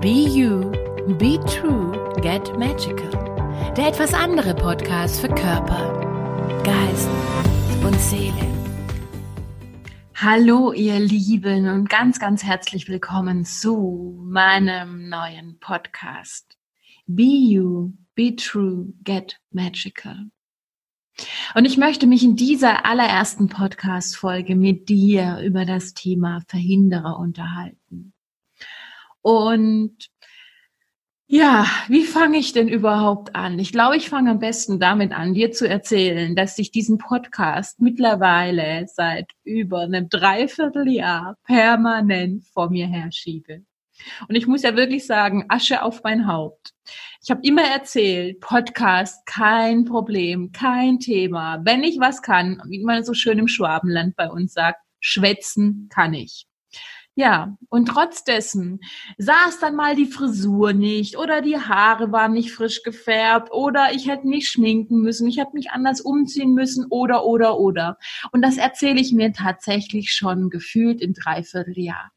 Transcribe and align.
Be 0.00 0.26
You, 0.26 0.70
Be 1.18 1.38
True, 1.44 1.92
Get 2.22 2.58
Magical. 2.58 3.10
Der 3.76 3.88
etwas 3.88 4.14
andere 4.14 4.54
Podcast 4.54 5.20
für 5.20 5.28
Körper, 5.28 6.62
Geist 6.64 7.10
und 7.84 8.00
Seele. 8.00 8.48
Hallo 10.14 10.72
ihr 10.72 10.98
Lieben 10.98 11.68
und 11.68 11.90
ganz, 11.90 12.18
ganz 12.18 12.42
herzlich 12.42 12.88
willkommen 12.88 13.44
zu 13.44 14.18
meinem 14.24 15.10
neuen 15.10 15.58
Podcast. 15.60 16.56
Be 17.06 17.24
You, 17.24 17.92
Be 18.14 18.34
True, 18.34 18.94
Get 19.04 19.38
Magical. 19.50 20.30
Und 21.54 21.66
ich 21.66 21.76
möchte 21.76 22.06
mich 22.06 22.22
in 22.22 22.36
dieser 22.36 22.86
allerersten 22.86 23.50
Podcast-Folge 23.50 24.56
mit 24.56 24.88
dir 24.88 25.40
über 25.44 25.66
das 25.66 25.92
Thema 25.92 26.40
Verhinderer 26.48 27.18
unterhalten. 27.18 28.14
Und 29.22 30.08
ja, 31.32 31.64
wie 31.86 32.06
fange 32.06 32.38
ich 32.38 32.52
denn 32.52 32.68
überhaupt 32.68 33.36
an? 33.36 33.60
Ich 33.60 33.70
glaube, 33.70 33.96
ich 33.96 34.08
fange 34.08 34.32
am 34.32 34.40
besten 34.40 34.80
damit 34.80 35.12
an, 35.12 35.32
dir 35.32 35.52
zu 35.52 35.68
erzählen, 35.68 36.34
dass 36.34 36.58
ich 36.58 36.72
diesen 36.72 36.98
Podcast 36.98 37.80
mittlerweile 37.80 38.86
seit 38.88 39.30
über 39.44 39.82
einem 39.82 40.08
Dreivierteljahr 40.08 41.36
permanent 41.44 42.44
vor 42.52 42.68
mir 42.70 42.88
herschiebe. 42.88 43.62
Und 44.28 44.34
ich 44.34 44.48
muss 44.48 44.62
ja 44.62 44.74
wirklich 44.74 45.06
sagen, 45.06 45.44
Asche 45.48 45.82
auf 45.82 46.02
mein 46.02 46.26
Haupt. 46.26 46.72
Ich 47.22 47.30
habe 47.30 47.42
immer 47.44 47.62
erzählt, 47.62 48.40
Podcast, 48.40 49.24
kein 49.24 49.84
Problem, 49.84 50.50
kein 50.50 50.98
Thema. 50.98 51.60
Wenn 51.64 51.84
ich 51.84 52.00
was 52.00 52.22
kann, 52.22 52.60
wie 52.68 52.82
man 52.82 53.04
so 53.04 53.14
schön 53.14 53.38
im 53.38 53.46
Schwabenland 53.46 54.16
bei 54.16 54.28
uns 54.28 54.54
sagt, 54.54 54.80
schwätzen 54.98 55.88
kann 55.92 56.12
ich. 56.14 56.49
Ja, 57.20 57.54
und 57.68 57.84
trotz 57.84 58.24
dessen 58.24 58.80
saß 59.18 59.60
dann 59.60 59.76
mal 59.76 59.94
die 59.94 60.06
Frisur 60.06 60.72
nicht 60.72 61.18
oder 61.18 61.42
die 61.42 61.58
Haare 61.58 62.12
waren 62.12 62.32
nicht 62.32 62.50
frisch 62.50 62.82
gefärbt 62.82 63.52
oder 63.52 63.92
ich 63.92 64.08
hätte 64.08 64.26
mich 64.26 64.48
schminken 64.48 65.02
müssen, 65.02 65.28
ich 65.28 65.36
hätte 65.36 65.52
mich 65.52 65.70
anders 65.70 66.00
umziehen 66.00 66.54
müssen 66.54 66.86
oder, 66.88 67.26
oder, 67.26 67.58
oder. 67.58 67.98
Und 68.32 68.40
das 68.40 68.56
erzähle 68.56 69.02
ich 69.02 69.12
mir 69.12 69.34
tatsächlich 69.34 70.12
schon 70.12 70.48
gefühlt 70.48 71.02
in 71.02 71.12
dreiviertel 71.12 71.78
Jahr. 71.78 72.10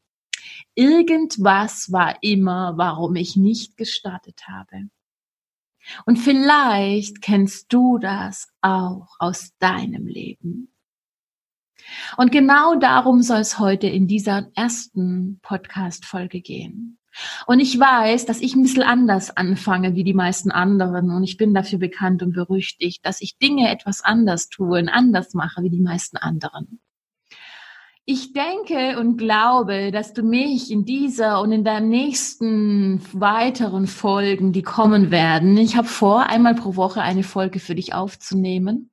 Irgendwas 0.74 1.92
war 1.92 2.16
immer, 2.22 2.72
warum 2.78 3.14
ich 3.16 3.36
nicht 3.36 3.76
gestartet 3.76 4.48
habe. 4.48 4.88
Und 6.06 6.16
vielleicht 6.16 7.20
kennst 7.20 7.70
du 7.74 7.98
das 7.98 8.48
auch 8.62 9.16
aus 9.18 9.52
deinem 9.58 10.06
Leben. 10.06 10.73
Und 12.16 12.32
genau 12.32 12.74
darum 12.76 13.22
soll 13.22 13.40
es 13.40 13.58
heute 13.58 13.86
in 13.86 14.06
dieser 14.06 14.48
ersten 14.54 15.40
Podcast-Folge 15.42 16.40
gehen. 16.40 16.98
Und 17.46 17.60
ich 17.60 17.78
weiß, 17.78 18.26
dass 18.26 18.40
ich 18.40 18.54
ein 18.54 18.62
bisschen 18.62 18.82
anders 18.82 19.36
anfange 19.36 19.94
wie 19.94 20.04
die 20.04 20.14
meisten 20.14 20.50
anderen 20.50 21.10
und 21.10 21.22
ich 21.22 21.36
bin 21.36 21.54
dafür 21.54 21.78
bekannt 21.78 22.22
und 22.22 22.32
berüchtigt, 22.32 23.06
dass 23.06 23.20
ich 23.20 23.38
Dinge 23.38 23.70
etwas 23.70 24.02
anders 24.02 24.48
tue 24.48 24.80
und 24.80 24.88
anders 24.88 25.34
mache 25.34 25.62
wie 25.62 25.70
die 25.70 25.80
meisten 25.80 26.16
anderen. 26.16 26.80
Ich 28.06 28.34
denke 28.34 28.98
und 28.98 29.16
glaube, 29.16 29.90
dass 29.90 30.12
du 30.12 30.22
mich 30.22 30.70
in 30.70 30.84
dieser 30.84 31.40
und 31.40 31.52
in 31.52 31.64
deinen 31.64 31.88
nächsten 31.88 33.00
weiteren 33.12 33.86
Folgen, 33.86 34.52
die 34.52 34.62
kommen 34.62 35.10
werden, 35.10 35.56
ich 35.56 35.76
habe 35.76 35.88
vor, 35.88 36.26
einmal 36.26 36.54
pro 36.54 36.76
Woche 36.76 37.00
eine 37.00 37.22
Folge 37.22 37.60
für 37.60 37.74
dich 37.74 37.94
aufzunehmen. 37.94 38.90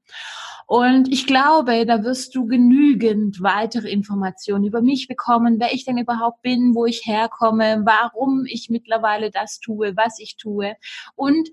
Und 0.71 1.11
ich 1.11 1.27
glaube, 1.27 1.85
da 1.85 2.05
wirst 2.05 2.33
du 2.33 2.45
genügend 2.45 3.41
weitere 3.41 3.89
Informationen 3.89 4.63
über 4.63 4.81
mich 4.81 5.09
bekommen, 5.09 5.57
wer 5.59 5.73
ich 5.73 5.83
denn 5.83 5.97
überhaupt 5.97 6.43
bin, 6.43 6.75
wo 6.75 6.85
ich 6.85 7.05
herkomme, 7.05 7.81
warum 7.83 8.45
ich 8.45 8.69
mittlerweile 8.69 9.31
das 9.31 9.59
tue, 9.59 9.97
was 9.97 10.17
ich 10.17 10.37
tue 10.37 10.77
und 11.17 11.49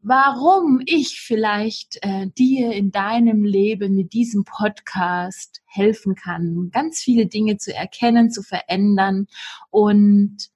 warum 0.00 0.80
ich 0.86 1.20
vielleicht 1.20 1.98
äh, 2.00 2.28
dir 2.28 2.72
in 2.72 2.90
deinem 2.90 3.44
Leben 3.44 3.94
mit 3.94 4.14
diesem 4.14 4.44
Podcast 4.44 5.60
helfen 5.66 6.14
kann, 6.14 6.70
ganz 6.72 7.00
viele 7.00 7.26
Dinge 7.26 7.58
zu 7.58 7.74
erkennen, 7.74 8.30
zu 8.30 8.42
verändern 8.42 9.26
und 9.68 10.48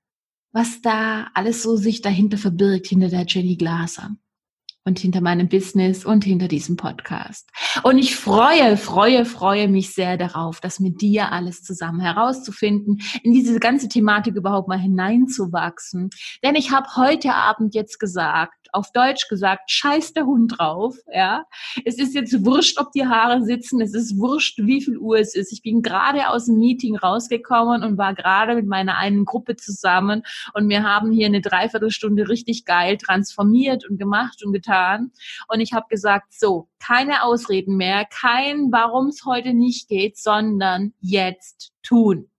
was 0.53 0.81
da 0.81 1.29
alles 1.35 1.63
so 1.63 1.77
sich 1.77 2.01
dahinter 2.01 2.39
verbirgt, 2.39 2.87
hinter 2.87 3.09
der 3.09 3.27
Jenny 3.27 3.57
Glaser 3.57 4.17
und 4.87 4.99
hinter 5.01 5.21
meinem 5.21 5.49
Business 5.49 6.05
und 6.07 6.25
hinter 6.25 6.49
diesem 6.49 6.77
Podcast. 6.77 7.51
Und 7.83 7.99
ich 7.99 8.17
freue, 8.17 8.77
freue, 8.77 9.25
freue 9.25 9.69
mich 9.69 9.93
sehr 9.93 10.17
darauf, 10.17 10.61
das 10.61 10.81
mit 10.81 11.03
dir 11.03 11.33
alles 11.33 11.63
zusammen 11.63 12.01
herauszufinden, 12.01 13.01
in 13.23 13.33
diese 13.33 13.59
ganze 13.59 13.89
Thematik 13.89 14.37
überhaupt 14.37 14.69
mal 14.69 14.79
hineinzuwachsen. 14.79 16.11
Denn 16.45 16.55
ich 16.55 16.71
habe 16.71 16.87
heute 16.97 17.35
Abend 17.35 17.75
jetzt 17.75 17.99
gesagt, 17.99 18.66
auf 18.77 18.93
Deutsch 18.93 19.29
gesagt, 19.29 19.71
scheiß 19.71 20.13
der 20.13 20.27
Hund 20.27 20.59
drauf, 20.59 20.97
ja. 21.13 21.47
Es 21.85 21.99
ist 21.99 22.15
jetzt 22.15 22.45
wurscht, 22.45 22.79
ob 22.79 22.93
die 22.93 23.07
Haare 23.07 23.43
sitzen, 23.43 23.81
es 23.81 23.95
ist 23.95 24.19
wurscht, 24.19 24.59
wie 24.59 24.83
viel 24.83 24.99
Uhr 24.99 25.19
es 25.19 25.35
ist. 25.35 25.53
Ich 25.53 25.63
bin 25.63 25.83
gerade 25.83 26.29
aus 26.29 26.47
dem 26.47 26.59
Meeting 26.59 26.97
rausgekommen 26.97 27.83
und 27.83 27.97
war 27.97 28.15
gerade 28.15 28.55
mit 28.55 28.67
meiner 28.67 28.97
einen 28.99 29.25
Gruppe 29.25 29.57
zusammen 29.57 30.23
und 30.53 30.69
wir 30.69 30.83
haben 30.83 31.11
hier 31.11 31.27
eine 31.27 31.41
Dreiviertelstunde 31.41 32.29
richtig 32.29 32.67
geil 32.67 32.99
transformiert 32.99 33.89
und 33.89 33.99
gemacht 33.99 34.45
und 34.45 34.53
getan. 34.53 35.11
Und 35.49 35.61
ich 35.61 35.73
habe 35.73 35.87
gesagt, 35.89 36.35
so, 36.35 36.69
keine 36.79 37.23
Ausreden 37.23 37.77
mehr, 37.77 38.05
kein, 38.05 38.71
warum 38.71 39.09
es 39.09 39.25
heute 39.25 39.55
nicht 39.55 39.89
geht, 39.89 40.19
sondern 40.19 40.93
jetzt 41.01 41.73
tun. 41.83 42.31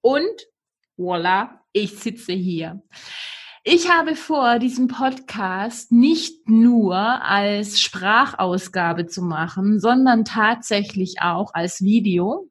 Und 0.00 0.48
voila, 0.96 1.60
ich 1.72 1.98
sitze 1.98 2.32
hier. 2.32 2.82
Ich 3.64 3.88
habe 3.88 4.16
vor, 4.16 4.58
diesen 4.58 4.88
Podcast 4.88 5.92
nicht 5.92 6.48
nur 6.48 6.96
als 6.96 7.80
Sprachausgabe 7.80 9.06
zu 9.06 9.22
machen, 9.22 9.78
sondern 9.78 10.24
tatsächlich 10.24 11.20
auch 11.20 11.54
als 11.54 11.80
Video 11.80 12.48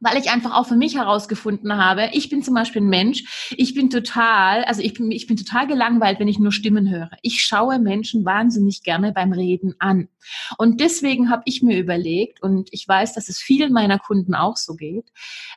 weil 0.00 0.16
ich 0.18 0.30
einfach 0.30 0.54
auch 0.54 0.66
für 0.66 0.76
mich 0.76 0.96
herausgefunden 0.96 1.76
habe, 1.76 2.10
ich 2.12 2.28
bin 2.28 2.42
zum 2.42 2.54
Beispiel 2.54 2.82
ein 2.82 2.88
Mensch, 2.88 3.50
ich 3.56 3.74
bin 3.74 3.90
total, 3.90 4.64
also 4.64 4.82
ich 4.82 4.94
bin, 4.94 5.10
ich 5.10 5.26
bin 5.26 5.36
total 5.36 5.66
gelangweilt, 5.66 6.20
wenn 6.20 6.28
ich 6.28 6.38
nur 6.38 6.52
Stimmen 6.52 6.88
höre. 6.88 7.10
Ich 7.22 7.40
schaue 7.40 7.78
Menschen 7.78 8.24
wahnsinnig 8.24 8.82
gerne 8.82 9.12
beim 9.12 9.32
Reden 9.32 9.74
an. 9.78 10.08
Und 10.58 10.80
deswegen 10.80 11.30
habe 11.30 11.42
ich 11.46 11.62
mir 11.62 11.78
überlegt, 11.78 12.42
und 12.42 12.68
ich 12.72 12.86
weiß, 12.86 13.14
dass 13.14 13.28
es 13.28 13.38
vielen 13.38 13.72
meiner 13.72 13.98
Kunden 13.98 14.34
auch 14.34 14.56
so 14.56 14.74
geht, 14.74 15.06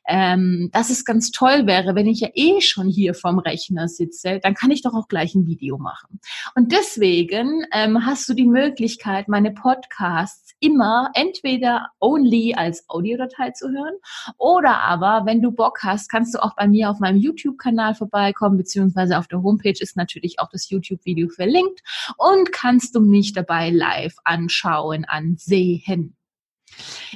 ähm, 0.07 0.69
dass 0.71 0.89
es 0.89 1.05
ganz 1.05 1.31
toll 1.31 1.67
wäre, 1.67 1.95
wenn 1.95 2.07
ich 2.07 2.21
ja 2.21 2.29
eh 2.33 2.61
schon 2.61 2.87
hier 2.87 3.13
vorm 3.13 3.39
Rechner 3.39 3.87
sitze, 3.87 4.39
dann 4.41 4.53
kann 4.53 4.71
ich 4.71 4.81
doch 4.81 4.93
auch 4.93 5.07
gleich 5.07 5.35
ein 5.35 5.45
Video 5.45 5.77
machen. 5.77 6.19
Und 6.55 6.71
deswegen 6.71 7.65
ähm, 7.73 8.05
hast 8.05 8.27
du 8.29 8.33
die 8.33 8.47
Möglichkeit, 8.47 9.27
meine 9.27 9.51
Podcasts 9.51 10.53
immer 10.59 11.11
entweder 11.13 11.89
only 11.99 12.53
als 12.55 12.87
Audiodatei 12.87 13.51
zu 13.51 13.69
hören 13.69 13.95
oder 14.37 14.81
aber, 14.81 15.25
wenn 15.25 15.41
du 15.41 15.51
Bock 15.51 15.79
hast, 15.83 16.09
kannst 16.09 16.33
du 16.33 16.43
auch 16.43 16.55
bei 16.55 16.67
mir 16.67 16.89
auf 16.89 16.99
meinem 16.99 17.17
YouTube-Kanal 17.17 17.95
vorbeikommen, 17.95 18.57
beziehungsweise 18.57 19.17
auf 19.17 19.27
der 19.27 19.43
Homepage 19.43 19.79
ist 19.79 19.97
natürlich 19.97 20.39
auch 20.39 20.49
das 20.49 20.69
YouTube-Video 20.69 21.29
verlinkt 21.29 21.81
und 22.17 22.51
kannst 22.51 22.95
du 22.95 23.01
mich 23.01 23.33
dabei 23.33 23.69
live 23.69 24.15
anschauen, 24.23 25.05
ansehen. 25.05 26.15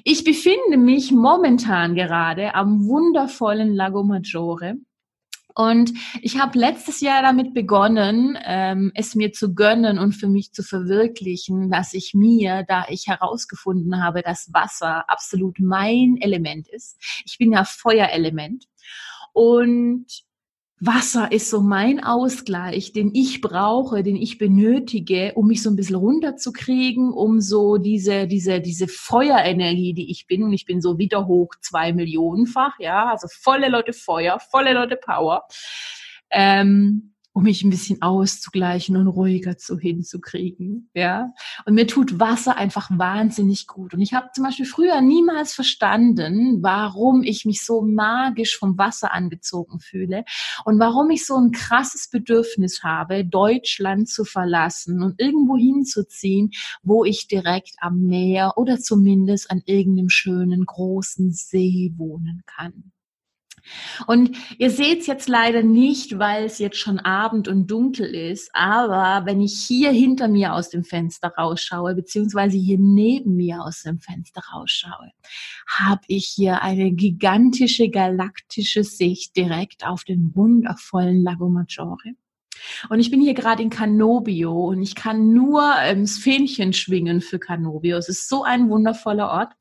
Ich 0.03 0.23
befinde 0.23 0.77
mich 0.77 1.11
momentan 1.11 1.95
gerade 1.95 2.55
am 2.55 2.87
wundervollen 2.87 3.73
Lago 3.73 4.03
Maggiore 4.03 4.75
und 5.55 5.93
ich 6.21 6.37
habe 6.37 6.59
letztes 6.59 6.99
Jahr 6.99 7.21
damit 7.21 7.53
begonnen, 7.53 8.37
ähm, 8.43 8.91
es 8.93 9.15
mir 9.15 9.31
zu 9.31 9.55
gönnen 9.55 9.97
und 9.97 10.11
für 10.11 10.27
mich 10.27 10.51
zu 10.51 10.63
verwirklichen, 10.63 11.71
dass 11.71 11.93
ich 11.93 12.13
mir, 12.13 12.63
da 12.67 12.85
ich 12.89 13.07
herausgefunden 13.07 14.03
habe, 14.03 14.21
dass 14.21 14.53
Wasser 14.53 15.09
absolut 15.09 15.59
mein 15.59 16.17
Element 16.19 16.67
ist. 16.67 16.97
Ich 17.25 17.37
bin 17.37 17.53
ja 17.53 17.63
Feuerelement. 17.63 18.65
Und 19.31 20.24
Wasser 20.79 21.31
ist 21.31 21.49
so 21.49 21.61
mein 21.61 22.03
Ausgleich, 22.03 22.91
den 22.91 23.11
ich 23.13 23.39
brauche, 23.39 24.03
den 24.03 24.17
ich 24.17 24.37
benötige, 24.37 25.31
um 25.35 25.47
mich 25.47 25.63
so 25.63 25.69
ein 25.69 25.77
bisschen 25.77 25.95
runterzukriegen, 25.95 27.11
um 27.11 27.39
so 27.39 27.77
diese, 27.77 28.27
diese, 28.27 28.59
diese 28.59 28.87
Feuerenergie, 28.87 29.93
die 29.93 30.11
ich 30.11 30.27
bin, 30.27 30.43
und 30.43 30.51
ich 30.51 30.65
bin 30.65 30.81
so 30.81 30.97
wieder 30.97 31.27
hoch 31.27 31.55
zwei 31.61 31.93
Millionenfach, 31.93 32.77
ja, 32.79 33.09
also 33.09 33.27
volle 33.31 33.69
Leute 33.69 33.93
Feuer, 33.93 34.39
volle 34.39 34.73
Leute 34.73 34.97
Power, 34.97 35.47
ähm, 36.29 37.14
um 37.35 37.43
mich 37.43 37.63
ein 37.63 37.69
bisschen 37.69 38.01
auszugleichen 38.01 38.95
und 38.95 39.07
ruhiger 39.07 39.57
zu 39.57 39.77
hinzukriegen, 39.77 40.89
ja. 40.93 41.33
Und 41.65 41.73
mir 41.73 41.85
tut 41.85 42.17
Wasser 42.17 42.55
einfach 42.55 42.89
wahnsinnig 42.89 43.67
gut. 43.67 43.93
Und 43.93 43.99
ich 43.99 44.13
habe 44.13 44.29
zum 44.33 44.45
Beispiel 44.45 44.65
früher 44.65 45.01
niemals 45.01 45.53
verstanden, 45.53 46.63
warum 46.63 47.23
ich 47.23 47.43
mich 47.43 47.65
so 47.65 47.81
magisch 47.81 48.57
vom 48.57 48.77
Wasser 48.77 49.11
angezogen 49.11 49.81
fühle 49.81 50.23
und 50.63 50.79
warum 50.79 51.09
ich 51.09 51.25
so 51.25 51.35
ein 51.35 51.51
krasses 51.51 52.09
Bedürfnis 52.09 52.83
habe, 52.83 53.25
Deutschland 53.25 54.07
zu 54.07 54.23
verlassen 54.23 55.03
und 55.03 55.19
irgendwo 55.19 55.57
hinzuziehen, 55.57 56.51
wo 56.83 57.03
ich 57.03 57.27
direkt 57.27 57.75
am 57.79 58.03
Meer 58.03 58.53
oder 58.55 58.79
zumindest 58.79 59.51
an 59.51 59.61
irgendeinem 59.65 60.07
schönen 60.09 60.65
großen 60.65 61.33
See 61.33 61.91
wohnen 61.97 62.43
kann. 62.45 62.93
Und 64.07 64.37
ihr 64.57 64.69
seht 64.69 65.01
es 65.01 65.07
jetzt 65.07 65.29
leider 65.29 65.63
nicht, 65.63 66.19
weil 66.19 66.45
es 66.45 66.59
jetzt 66.59 66.77
schon 66.77 66.99
Abend 66.99 67.47
und 67.47 67.69
dunkel 67.69 68.13
ist. 68.13 68.49
Aber 68.53 69.25
wenn 69.25 69.41
ich 69.41 69.59
hier 69.67 69.91
hinter 69.91 70.27
mir 70.27 70.53
aus 70.53 70.69
dem 70.69 70.83
Fenster 70.83 71.33
rausschaue, 71.37 71.95
beziehungsweise 71.95 72.57
hier 72.57 72.77
neben 72.79 73.35
mir 73.35 73.61
aus 73.61 73.83
dem 73.83 73.99
Fenster 73.99 74.41
rausschaue, 74.53 75.11
habe 75.67 76.01
ich 76.07 76.25
hier 76.27 76.61
eine 76.61 76.91
gigantische 76.91 77.89
galaktische 77.89 78.83
Sicht 78.83 79.35
direkt 79.35 79.85
auf 79.85 80.03
den 80.03 80.35
wundervollen 80.35 81.23
Lago 81.23 81.49
Maggiore. 81.49 82.15
Und 82.89 82.99
ich 82.99 83.11
bin 83.11 83.21
hier 83.21 83.33
gerade 83.33 83.61
in 83.61 83.69
Canobio 83.69 84.69
und 84.69 84.81
ich 84.81 84.95
kann 84.95 85.33
nur 85.33 85.73
ähm, 85.81 86.01
das 86.01 86.17
Fähnchen 86.17 86.73
schwingen 86.73 87.21
für 87.21 87.39
Canobio. 87.39 87.97
Es 87.97 88.09
ist 88.09 88.29
so 88.29 88.43
ein 88.43 88.69
wundervoller 88.69 89.29
Ort. 89.29 89.53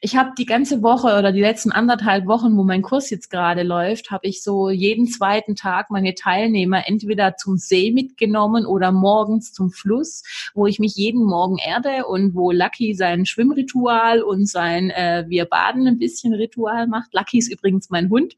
Ich 0.00 0.14
habe 0.14 0.30
die 0.38 0.46
ganze 0.46 0.82
Woche 0.82 1.18
oder 1.18 1.32
die 1.32 1.40
letzten 1.40 1.72
anderthalb 1.72 2.26
Wochen, 2.26 2.56
wo 2.56 2.62
mein 2.62 2.82
Kurs 2.82 3.10
jetzt 3.10 3.30
gerade 3.30 3.64
läuft, 3.64 4.12
habe 4.12 4.28
ich 4.28 4.42
so 4.44 4.70
jeden 4.70 5.08
zweiten 5.08 5.56
Tag 5.56 5.90
meine 5.90 6.14
Teilnehmer 6.14 6.86
entweder 6.86 7.36
zum 7.36 7.56
See 7.56 7.90
mitgenommen 7.90 8.64
oder 8.64 8.92
morgens 8.92 9.52
zum 9.52 9.70
Fluss, 9.70 10.22
wo 10.54 10.66
ich 10.66 10.78
mich 10.78 10.94
jeden 10.94 11.24
Morgen 11.24 11.58
erde 11.58 12.06
und 12.06 12.36
wo 12.36 12.52
Lucky 12.52 12.94
sein 12.94 13.26
Schwimmritual 13.26 14.22
und 14.22 14.48
sein 14.48 14.90
äh, 14.90 15.24
Wir 15.26 15.46
baden 15.46 15.88
ein 15.88 15.98
bisschen 15.98 16.32
Ritual 16.32 16.86
macht. 16.86 17.12
Lucky 17.12 17.38
ist 17.38 17.52
übrigens 17.52 17.90
mein 17.90 18.08
Hund, 18.08 18.36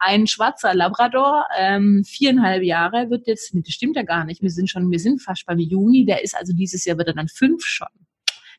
ein 0.00 0.26
schwarzer 0.26 0.74
Labrador, 0.74 1.44
ähm, 1.56 2.02
viereinhalb 2.04 2.64
Jahre, 2.64 3.10
wird 3.10 3.28
jetzt 3.28 3.54
das 3.54 3.72
stimmt 3.72 3.94
ja 3.94 4.02
gar 4.02 4.24
nicht. 4.24 4.42
Wir 4.42 4.50
sind 4.50 4.68
schon, 4.68 4.90
wir 4.90 4.98
sind 4.98 5.22
fast 5.22 5.46
beim 5.46 5.58
Juni. 5.58 6.04
Der 6.04 6.24
ist 6.24 6.36
also 6.36 6.52
dieses 6.52 6.84
Jahr 6.84 6.98
wird 6.98 7.08
er 7.08 7.14
dann 7.14 7.28
fünf 7.28 7.64
schon 7.64 7.88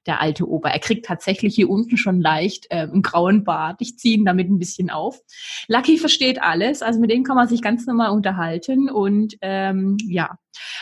der 0.07 0.21
alte 0.21 0.49
Opa. 0.49 0.69
Er 0.69 0.79
kriegt 0.79 1.05
tatsächlich 1.05 1.55
hier 1.55 1.69
unten 1.69 1.97
schon 1.97 2.21
leicht 2.21 2.67
äh, 2.69 2.79
einen 2.79 3.01
grauen 3.01 3.43
Bart. 3.43 3.77
Ich 3.79 3.97
ziehe 3.97 4.17
ihn 4.17 4.25
damit 4.25 4.49
ein 4.49 4.59
bisschen 4.59 4.89
auf. 4.89 5.19
Lucky 5.67 5.97
versteht 5.97 6.41
alles, 6.41 6.81
also 6.81 6.99
mit 6.99 7.11
dem 7.11 7.23
kann 7.23 7.35
man 7.35 7.47
sich 7.47 7.61
ganz 7.61 7.85
normal 7.85 8.11
unterhalten 8.11 8.89
und 8.89 9.35
ähm, 9.41 9.97
ja, 10.07 10.37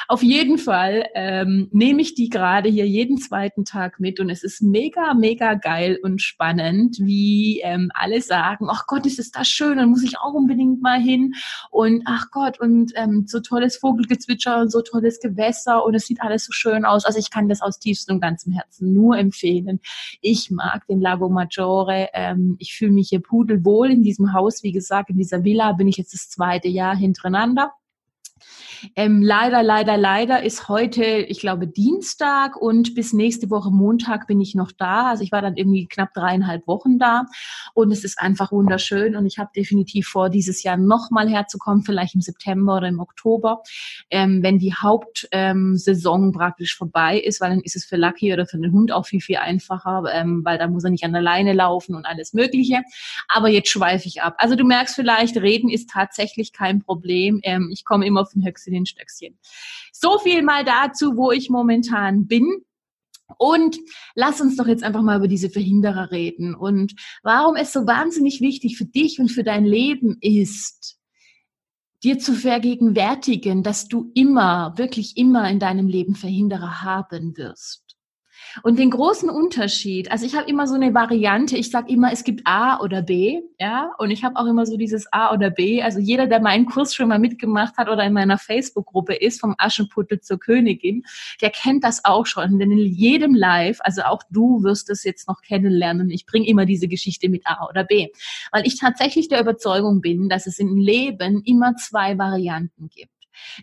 auf 0.08 0.24
jeden 0.24 0.58
Fall 0.58 1.06
ähm, 1.16 1.68
nehme 1.72 2.02
ich 2.02 2.16
die 2.16 2.30
gerade 2.30 2.70
hier 2.70 2.88
jeden 2.88 3.18
zweiten 3.18 3.66
Tag 3.66 4.00
mit 4.00 4.20
und 4.20 4.30
es 4.30 4.44
ist 4.44 4.62
mega, 4.62 5.14
mega 5.14 5.56
geil 5.56 5.98
und 6.02 6.22
spannend, 6.22 6.98
wie 7.00 7.62
ähm, 7.64 7.92
alle 7.94 8.22
sagen, 8.22 8.68
ach 8.70 8.86
Gott, 8.88 9.06
ist 9.06 9.20
es 9.20 9.32
das 9.32 9.48
schön, 9.48 9.78
dann 9.78 9.90
muss 9.90 10.04
ich 10.04 10.18
auch 10.20 10.34
unbedingt 10.34 10.82
mal 10.82 11.00
hin 11.00 11.34
und 11.72 12.04
ach 12.06 12.28
Gott 12.32 12.60
und 12.60 12.92
ähm, 12.96 13.26
so 13.28 13.40
tolles 13.40 13.78
Vogelgezwitscher 13.78 14.62
und 14.62 14.72
so 14.72 14.82
tolles 14.82 15.20
Gewässer 15.20 15.84
und 15.84 15.96
es 15.96 16.06
sieht 16.06 16.22
alles 16.22 16.46
so 16.46 16.52
schön 16.52 16.86
aus. 16.86 17.06
Also 17.06 17.20
ich 17.20 17.32
kann 17.32 17.50
das 17.50 17.62
aus 17.62 17.80
tiefstem 17.80 18.16
und 18.16 18.22
ganzem 18.22 18.54
Herzen 18.54 18.94
nur 18.94 19.15
empfehlen. 19.18 19.80
Ich 20.22 20.52
mag 20.52 20.86
den 20.88 21.02
Lago 21.02 21.30
Maggiore. 21.30 22.10
Ähm, 22.14 22.56
ich 22.60 22.74
fühle 22.74 22.92
mich 22.92 23.10
hier 23.10 23.22
pudelwohl 23.22 23.92
in 23.92 24.04
diesem 24.04 24.34
Haus. 24.34 24.64
Wie 24.64 24.72
gesagt, 24.72 25.10
in 25.10 25.18
dieser 25.18 25.44
Villa 25.44 25.74
bin 25.74 25.88
ich 25.88 25.98
jetzt 25.98 26.14
das 26.14 26.30
zweite 26.30 26.68
Jahr 26.68 26.96
hintereinander. 26.96 27.72
Ähm, 28.96 29.22
leider, 29.22 29.64
leider, 29.64 29.98
leider 29.98 30.44
ist 30.44 30.70
heute, 30.70 31.04
ich 31.04 31.40
glaube, 31.40 31.68
Dienstag 31.68 32.56
und 32.56 32.96
bis 32.96 33.14
nächste 33.14 33.50
Woche 33.50 33.72
Montag 33.72 34.28
bin 34.28 34.42
ich 34.42 34.56
noch 34.56 34.72
da. 34.72 35.10
Also 35.10 35.24
ich 35.24 35.32
war 35.32 35.42
dann 35.42 35.56
irgendwie 35.58 35.88
knapp 35.88 36.14
dreieinhalb 36.14 36.68
Wochen 36.68 37.00
da 37.00 37.26
und 37.74 37.92
es 37.92 38.04
ist 38.04 38.20
einfach 38.20 38.52
wunderschön 38.52 39.16
und 39.16 39.26
ich 39.26 39.38
habe 39.38 39.50
definitiv 39.56 40.08
vor, 40.08 40.30
dieses 40.30 40.64
Jahr 40.64 40.78
nochmal 40.78 41.30
herzukommen, 41.30 41.84
vielleicht 41.84 42.16
im 42.16 42.22
September 42.22 42.78
oder 42.78 42.88
im 42.88 43.00
Oktober, 43.00 43.62
ähm, 44.10 44.44
wenn 44.44 44.60
die 44.60 44.74
Hauptsaison 44.74 46.24
ähm, 46.24 46.32
praktisch 46.32 46.76
vorbei 46.76 47.20
ist, 47.20 47.42
weil 47.42 47.50
dann 47.50 47.62
ist 47.62 47.76
es 47.76 47.86
für 47.86 47.98
Lucky 47.98 48.34
oder 48.34 48.46
für 48.46 48.58
den 48.58 48.72
Hund 48.72 48.92
auch 48.92 49.06
viel, 49.06 49.22
viel 49.22 49.38
einfacher, 49.38 50.04
ähm, 50.14 50.42
weil 50.44 50.58
da 50.58 50.68
muss 50.68 50.84
er 50.84 50.90
nicht 50.90 51.04
an 51.04 51.14
der 51.14 51.22
Leine 51.22 51.54
laufen 51.54 51.96
und 51.96 52.06
alles 52.06 52.34
Mögliche. 52.34 52.82
Aber 53.28 53.50
jetzt 53.50 53.70
schweife 53.70 54.08
ich 54.08 54.22
ab. 54.22 54.36
Also 54.38 54.56
du 54.56 54.66
merkst 54.66 54.96
vielleicht, 54.96 55.38
reden 55.38 55.70
ist 55.70 55.90
tatsächlich 55.90 56.54
kein 56.54 56.82
Problem. 56.82 57.40
Ähm, 57.44 57.70
ich 57.72 57.86
komme 57.86 58.06
immer 58.06 58.26
den 58.42 58.86
Stöckchen. 58.86 59.38
So 59.92 60.20
viel 60.20 60.44
mal 60.44 60.64
dazu, 60.64 61.18
wo 61.18 61.32
ich 61.32 61.50
momentan 61.50 62.28
bin. 62.28 62.64
Und 63.38 63.78
lass 64.14 64.40
uns 64.40 64.56
doch 64.56 64.68
jetzt 64.68 64.84
einfach 64.84 65.02
mal 65.02 65.18
über 65.18 65.28
diese 65.28 65.50
Verhinderer 65.50 66.12
reden 66.12 66.54
und 66.54 66.94
warum 67.24 67.56
es 67.56 67.74
so 67.74 67.88
wahnsinnig 67.88 68.40
wichtig 68.40 68.78
für 68.78 68.86
dich 68.86 69.20
und 69.20 69.30
für 69.30 69.44
dein 69.44 69.66
Leben 69.66 70.18
ist, 70.22 71.00
dir 72.04 72.20
zu 72.20 72.34
vergegenwärtigen, 72.34 73.64
dass 73.64 73.88
du 73.88 74.12
immer, 74.14 74.78
wirklich 74.78 75.18
immer 75.18 75.50
in 75.50 75.60
deinem 75.60 75.88
Leben 75.88 76.14
Verhinderer 76.14 76.84
haben 76.84 77.36
wirst. 77.36 77.85
Und 78.64 78.80
den 78.80 78.90
großen 78.90 79.30
Unterschied, 79.30 80.12
also 80.12 80.26
ich 80.26 80.36
habe 80.36 80.50
immer 80.50 80.68
so 80.68 80.76
eine 80.76 80.94
Variante, 80.94 81.58
ich 81.58 81.72
sage 81.72 81.92
immer, 81.92 82.12
es 82.12 82.24
gibt 82.24 82.42
A 82.46 82.80
oder 82.80 83.02
B, 83.02 83.42
ja, 83.60 83.92
und 83.98 84.12
ich 84.12 84.24
habe 84.24 84.38
auch 84.38 84.46
immer 84.46 84.66
so 84.66 84.78
dieses 84.78 85.12
A 85.12 85.34
oder 85.34 85.50
B. 85.50 85.82
Also 85.82 86.00
jeder, 86.00 86.28
der 86.28 86.42
meinen 86.42 86.66
Kurs 86.66 86.94
schon 86.94 87.10
mal 87.10 87.20
mitgemacht 87.20 87.78
hat 87.78 87.90
oder 87.90 88.04
in 88.04 88.14
meiner 88.14 88.38
Facebook-Gruppe 88.38 89.16
ist, 89.16 89.40
vom 89.40 89.56
Aschenputtel 89.58 90.22
zur 90.22 90.40
Königin, 90.40 91.04
der 91.42 91.50
kennt 91.50 91.84
das 91.84 92.06
auch 92.06 92.26
schon. 92.26 92.60
Denn 92.60 92.72
in 92.72 92.80
jedem 92.80 93.34
Live, 93.34 93.80
also 93.82 94.04
auch 94.04 94.24
du 94.30 94.64
wirst 94.64 94.90
es 94.90 95.04
jetzt 95.04 95.28
noch 95.28 95.42
kennenlernen, 95.42 96.10
ich 96.10 96.26
bringe 96.26 96.48
immer 96.48 96.66
diese 96.66 96.88
Geschichte 96.88 97.30
mit 97.30 97.46
A 97.46 97.68
oder 97.70 97.84
B. 97.84 98.08
Weil 98.52 98.66
ich 98.66 98.80
tatsächlich 98.80 99.28
der 99.28 99.42
Überzeugung 99.42 100.02
bin, 100.02 100.30
dass 100.30 100.48
es 100.48 100.60
im 100.60 100.78
Leben 100.78 101.42
immer 101.46 101.76
zwei 101.76 102.18
Varianten 102.18 102.90
gibt. 102.90 103.15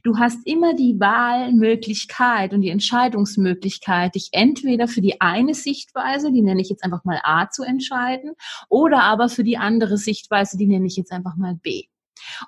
Du 0.03 0.19
hast 0.19 0.47
immer 0.47 0.75
die 0.75 0.99
Wahlmöglichkeit 0.99 2.53
und 2.53 2.63
die 2.63 2.71
Entscheidungsmöglichkeit, 2.71 4.15
dich 4.15 4.29
entweder 4.33 4.89
für 4.89 5.01
die 5.01 5.21
eine 5.21 5.55
Sichtweise, 5.55 6.33
die 6.33 6.43
nenne 6.43 6.61
ich 6.61 6.69
jetzt 6.69 6.85
einfach 6.85 7.05
mal 7.05 7.21
A, 7.25 7.49
zu 7.51 7.63
entscheiden, 7.63 8.33
oder 8.69 9.03
aber 9.03 9.29
für 9.29 9.45
die 9.45 9.59
andere 9.59 9.99
Sichtweise, 9.99 10.57
die 10.57 10.67
nenne 10.67 10.87
ich 10.87 10.97
jetzt 10.97 11.13
einfach 11.13 11.37
mal 11.37 11.55
B. 11.63 11.85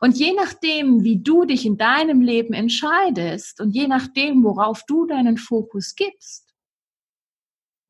Und 0.00 0.16
je 0.16 0.32
nachdem, 0.34 1.02
wie 1.02 1.20
du 1.20 1.44
dich 1.44 1.66
in 1.66 1.76
deinem 1.76 2.20
Leben 2.20 2.54
entscheidest 2.54 3.60
und 3.60 3.70
je 3.70 3.86
nachdem, 3.86 4.44
worauf 4.44 4.84
du 4.86 5.06
deinen 5.06 5.36
Fokus 5.36 5.94
gibst, 5.94 6.54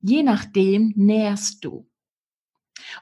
je 0.01 0.23
nachdem 0.23 0.93
nährst 0.97 1.65
du. 1.65 1.87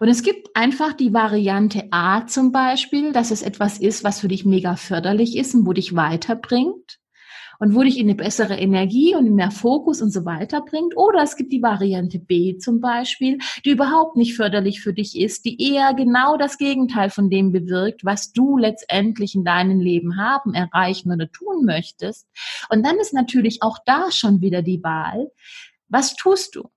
Und 0.00 0.08
es 0.08 0.22
gibt 0.22 0.54
einfach 0.54 0.92
die 0.92 1.12
Variante 1.12 1.88
A 1.90 2.26
zum 2.26 2.52
Beispiel, 2.52 3.12
dass 3.12 3.30
es 3.30 3.42
etwas 3.42 3.78
ist, 3.78 4.04
was 4.04 4.20
für 4.20 4.28
dich 4.28 4.44
mega 4.44 4.76
förderlich 4.76 5.36
ist 5.36 5.54
und 5.54 5.66
wo 5.66 5.72
dich 5.72 5.94
weiterbringt 5.94 6.98
und 7.62 7.76
wo 7.76 7.82
dich 7.84 7.96
in 7.96 8.08
eine 8.08 8.16
bessere 8.16 8.58
Energie 8.58 9.14
und 9.14 9.32
mehr 9.36 9.52
Fokus 9.52 10.02
und 10.02 10.10
so 10.10 10.24
weiter 10.24 10.62
bringt. 10.62 10.96
Oder 10.96 11.22
es 11.22 11.36
gibt 11.36 11.52
die 11.52 11.62
Variante 11.62 12.18
B 12.18 12.58
zum 12.58 12.80
Beispiel, 12.80 13.38
die 13.64 13.70
überhaupt 13.70 14.16
nicht 14.16 14.34
förderlich 14.34 14.80
für 14.80 14.92
dich 14.92 15.16
ist, 15.16 15.44
die 15.44 15.72
eher 15.72 15.94
genau 15.94 16.36
das 16.36 16.58
Gegenteil 16.58 17.08
von 17.08 17.30
dem 17.30 17.52
bewirkt, 17.52 18.04
was 18.04 18.32
du 18.32 18.58
letztendlich 18.58 19.36
in 19.36 19.44
deinem 19.44 19.78
Leben 19.78 20.16
haben, 20.16 20.54
erreichen 20.54 21.12
oder 21.12 21.30
tun 21.30 21.64
möchtest. 21.64 22.26
Und 22.68 22.84
dann 22.84 22.96
ist 22.96 23.14
natürlich 23.14 23.62
auch 23.62 23.78
da 23.86 24.10
schon 24.10 24.40
wieder 24.40 24.62
die 24.62 24.82
Wahl, 24.82 25.30
was 25.88 26.16
tust 26.16 26.56
du? 26.56 26.68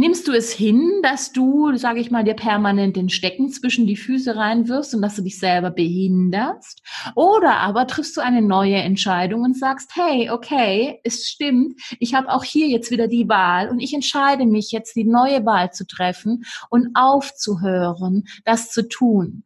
Nimmst 0.00 0.28
du 0.28 0.32
es 0.32 0.50
hin, 0.50 1.02
dass 1.02 1.30
du, 1.30 1.76
sage 1.76 2.00
ich 2.00 2.10
mal, 2.10 2.24
dir 2.24 2.32
permanent 2.32 2.96
den 2.96 3.10
Stecken 3.10 3.50
zwischen 3.50 3.86
die 3.86 3.98
Füße 3.98 4.34
reinwirfst 4.34 4.94
und 4.94 5.02
dass 5.02 5.16
du 5.16 5.20
dich 5.20 5.38
selber 5.38 5.70
behinderst? 5.70 6.80
Oder 7.16 7.58
aber 7.58 7.86
triffst 7.86 8.16
du 8.16 8.22
eine 8.22 8.40
neue 8.40 8.76
Entscheidung 8.76 9.42
und 9.42 9.58
sagst, 9.58 9.90
hey, 9.94 10.30
okay, 10.30 11.00
es 11.04 11.28
stimmt, 11.28 11.78
ich 11.98 12.14
habe 12.14 12.30
auch 12.30 12.44
hier 12.44 12.66
jetzt 12.68 12.90
wieder 12.90 13.08
die 13.08 13.28
Wahl 13.28 13.68
und 13.68 13.78
ich 13.78 13.92
entscheide 13.92 14.46
mich 14.46 14.72
jetzt, 14.72 14.96
die 14.96 15.04
neue 15.04 15.44
Wahl 15.44 15.70
zu 15.70 15.86
treffen 15.86 16.44
und 16.70 16.88
aufzuhören, 16.94 18.24
das 18.46 18.70
zu 18.70 18.88
tun. 18.88 19.44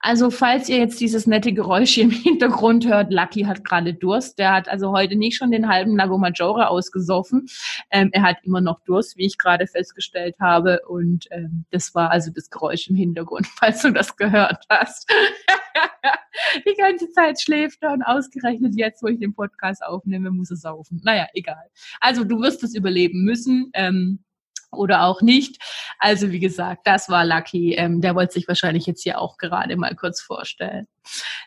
Also 0.00 0.30
falls 0.30 0.68
ihr 0.68 0.78
jetzt 0.78 1.00
dieses 1.00 1.26
nette 1.26 1.52
Geräusch 1.52 1.98
im 1.98 2.10
Hintergrund 2.26 2.86
hört, 2.86 3.12
Lucky 3.12 3.42
hat 3.42 3.64
gerade 3.64 3.94
Durst. 3.94 4.38
Der 4.38 4.52
hat 4.52 4.68
also 4.68 4.92
heute 4.92 5.16
nicht 5.16 5.36
schon 5.36 5.50
den 5.50 5.68
halben 5.68 5.96
Lago 5.96 6.18
Maggiore 6.18 6.68
ausgesoffen. 6.68 7.46
Ähm, 7.90 8.10
er 8.12 8.22
hat 8.22 8.36
immer 8.42 8.60
noch 8.60 8.80
Durst, 8.84 9.16
wie 9.16 9.26
ich 9.26 9.38
gerade 9.38 9.66
festgestellt 9.66 10.36
habe. 10.40 10.80
Und 10.88 11.26
ähm, 11.30 11.64
das 11.70 11.94
war 11.94 12.10
also 12.10 12.30
das 12.32 12.50
Geräusch 12.50 12.88
im 12.88 12.96
Hintergrund, 12.96 13.46
falls 13.58 13.82
du 13.82 13.90
das 13.90 14.16
gehört 14.16 14.64
hast. 14.68 15.10
Die 16.66 16.74
ganze 16.76 17.10
Zeit 17.10 17.40
schläft 17.40 17.82
er 17.82 17.92
und 17.92 18.02
ausgerechnet 18.02 18.74
jetzt, 18.76 19.02
wo 19.02 19.08
ich 19.08 19.18
den 19.18 19.34
Podcast 19.34 19.82
aufnehme, 19.82 20.30
muss 20.30 20.50
er 20.50 20.56
saufen. 20.56 21.00
Naja, 21.02 21.26
egal. 21.34 21.70
Also 22.00 22.24
du 22.24 22.40
wirst 22.40 22.62
es 22.62 22.74
überleben 22.74 23.24
müssen. 23.24 23.70
Ähm, 23.74 24.20
oder 24.72 25.04
auch 25.04 25.22
nicht. 25.22 25.62
Also 25.98 26.30
wie 26.30 26.40
gesagt, 26.40 26.86
das 26.86 27.08
war 27.08 27.24
Lucky. 27.24 27.74
Ähm, 27.74 28.00
der 28.00 28.14
wollte 28.14 28.34
sich 28.34 28.48
wahrscheinlich 28.48 28.86
jetzt 28.86 29.02
hier 29.02 29.20
auch 29.20 29.36
gerade 29.38 29.76
mal 29.76 29.94
kurz 29.94 30.20
vorstellen. 30.20 30.86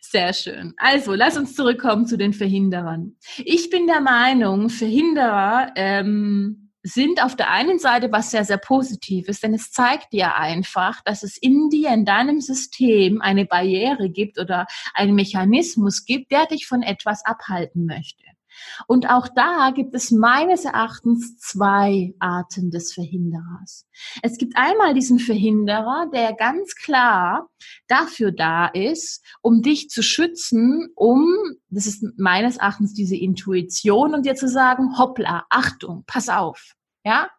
Sehr 0.01 0.33
schön. 0.33 0.73
Also 0.77 1.13
lass 1.13 1.37
uns 1.37 1.55
zurückkommen 1.55 2.07
zu 2.07 2.17
den 2.17 2.33
Verhinderern. 2.33 3.15
Ich 3.37 3.69
bin 3.69 3.87
der 3.87 4.01
Meinung, 4.01 4.69
Verhinderer 4.69 5.71
ähm, 5.75 6.69
sind 6.81 7.23
auf 7.23 7.35
der 7.35 7.51
einen 7.51 7.77
Seite 7.77 8.11
was 8.11 8.31
sehr, 8.31 8.45
sehr 8.45 8.57
Positives, 8.57 9.41
denn 9.41 9.53
es 9.53 9.71
zeigt 9.71 10.13
dir 10.13 10.35
einfach, 10.35 11.01
dass 11.03 11.23
es 11.23 11.37
in 11.37 11.69
dir, 11.69 11.89
in 11.89 12.05
deinem 12.05 12.39
System 12.39 13.21
eine 13.21 13.45
Barriere 13.45 14.09
gibt 14.09 14.39
oder 14.39 14.65
einen 14.93 15.13
Mechanismus 15.13 16.05
gibt, 16.05 16.31
der 16.31 16.45
dich 16.45 16.67
von 16.67 16.81
etwas 16.81 17.25
abhalten 17.25 17.85
möchte. 17.85 18.23
Und 18.87 19.09
auch 19.09 19.27
da 19.27 19.71
gibt 19.73 19.93
es 19.95 20.11
meines 20.11 20.65
Erachtens 20.65 21.37
zwei 21.37 22.13
Arten 22.19 22.71
des 22.71 22.93
Verhinderers. 22.93 23.85
Es 24.21 24.37
gibt 24.37 24.55
einmal 24.55 24.93
diesen 24.93 25.19
Verhinderer, 25.19 26.09
der 26.13 26.33
ganz 26.33 26.75
klar 26.75 27.49
dafür 27.87 28.31
da 28.31 28.67
ist, 28.67 29.23
um 29.41 29.61
dich 29.61 29.89
zu 29.89 30.01
schützen, 30.01 30.89
um, 30.95 31.25
das 31.69 31.87
ist 31.87 32.03
meines 32.17 32.57
Erachtens 32.57 32.93
diese 32.93 33.15
Intuition 33.15 34.13
und 34.13 34.25
dir 34.25 34.35
zu 34.35 34.47
sagen, 34.47 34.97
hoppla, 34.97 35.45
Achtung, 35.49 36.03
pass 36.07 36.29
auf, 36.29 36.73
ja? 37.03 37.29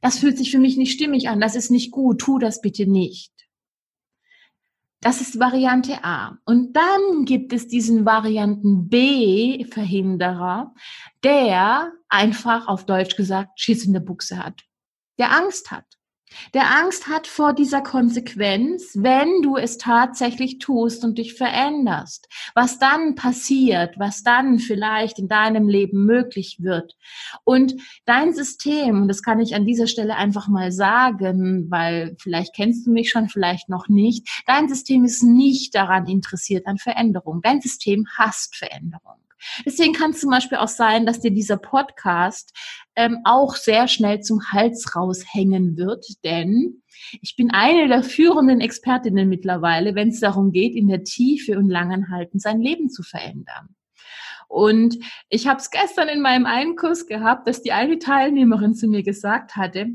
Das 0.00 0.18
fühlt 0.18 0.38
sich 0.38 0.52
für 0.52 0.60
mich 0.60 0.76
nicht 0.76 0.92
stimmig 0.92 1.28
an, 1.28 1.40
das 1.40 1.56
ist 1.56 1.70
nicht 1.70 1.90
gut, 1.90 2.20
tu 2.20 2.38
das 2.38 2.60
bitte 2.60 2.86
nicht. 2.86 3.32
Das 5.00 5.20
ist 5.20 5.38
Variante 5.38 6.02
A. 6.02 6.38
Und 6.44 6.72
dann 6.72 7.24
gibt 7.24 7.52
es 7.52 7.68
diesen 7.68 8.04
Varianten 8.04 8.88
B-Verhinderer, 8.88 10.74
der 11.22 11.92
einfach 12.08 12.66
auf 12.66 12.84
Deutsch 12.84 13.14
gesagt 13.16 13.60
Schiss 13.60 13.84
in 13.84 13.92
der 13.92 14.00
Buchse 14.00 14.44
hat, 14.44 14.62
der 15.18 15.30
Angst 15.32 15.70
hat 15.70 15.97
der 16.54 16.70
Angst 16.82 17.08
hat 17.08 17.26
vor 17.26 17.52
dieser 17.52 17.80
Konsequenz, 17.80 18.92
wenn 18.94 19.42
du 19.42 19.56
es 19.56 19.78
tatsächlich 19.78 20.58
tust 20.58 21.04
und 21.04 21.18
dich 21.18 21.34
veränderst. 21.34 22.28
Was 22.54 22.78
dann 22.78 23.14
passiert, 23.14 23.98
was 23.98 24.22
dann 24.22 24.58
vielleicht 24.58 25.18
in 25.18 25.28
deinem 25.28 25.68
Leben 25.68 26.04
möglich 26.04 26.58
wird. 26.60 26.96
Und 27.44 27.74
dein 28.04 28.32
System, 28.32 29.02
und 29.02 29.08
das 29.08 29.22
kann 29.22 29.40
ich 29.40 29.54
an 29.54 29.66
dieser 29.66 29.86
Stelle 29.86 30.16
einfach 30.16 30.48
mal 30.48 30.72
sagen, 30.72 31.70
weil 31.70 32.16
vielleicht 32.18 32.54
kennst 32.54 32.86
du 32.86 32.92
mich 32.92 33.10
schon, 33.10 33.28
vielleicht 33.28 33.68
noch 33.68 33.88
nicht, 33.88 34.28
dein 34.46 34.68
System 34.68 35.04
ist 35.04 35.22
nicht 35.22 35.74
daran 35.74 36.06
interessiert 36.06 36.66
an 36.66 36.78
Veränderung. 36.78 37.40
Dein 37.42 37.60
System 37.60 38.06
hasst 38.16 38.56
Veränderung. 38.56 39.16
Deswegen 39.64 39.92
kann 39.92 40.10
es 40.10 40.20
zum 40.20 40.30
Beispiel 40.30 40.58
auch 40.58 40.68
sein, 40.68 41.06
dass 41.06 41.20
dir 41.20 41.30
dieser 41.30 41.56
Podcast 41.56 42.52
ähm, 42.96 43.18
auch 43.24 43.56
sehr 43.56 43.88
schnell 43.88 44.20
zum 44.20 44.40
Hals 44.52 44.94
raushängen 44.96 45.76
wird, 45.76 46.04
denn 46.24 46.82
ich 47.22 47.36
bin 47.36 47.50
eine 47.52 47.88
der 47.88 48.02
führenden 48.02 48.60
Expertinnen 48.60 49.28
mittlerweile, 49.28 49.94
wenn 49.94 50.08
es 50.08 50.20
darum 50.20 50.52
geht, 50.52 50.74
in 50.74 50.88
der 50.88 51.04
Tiefe 51.04 51.58
und 51.58 51.68
langen 51.68 52.10
Halten 52.10 52.38
sein 52.38 52.60
Leben 52.60 52.90
zu 52.90 53.02
verändern. 53.02 53.74
Und 54.48 54.98
ich 55.28 55.46
habe 55.46 55.60
es 55.60 55.70
gestern 55.70 56.08
in 56.08 56.22
meinem 56.22 56.46
einen 56.46 56.74
Kurs 56.74 57.06
gehabt, 57.06 57.46
dass 57.46 57.62
die 57.62 57.72
eine 57.72 57.98
Teilnehmerin 57.98 58.74
zu 58.74 58.88
mir 58.88 59.02
gesagt 59.02 59.56
hatte, 59.56 59.88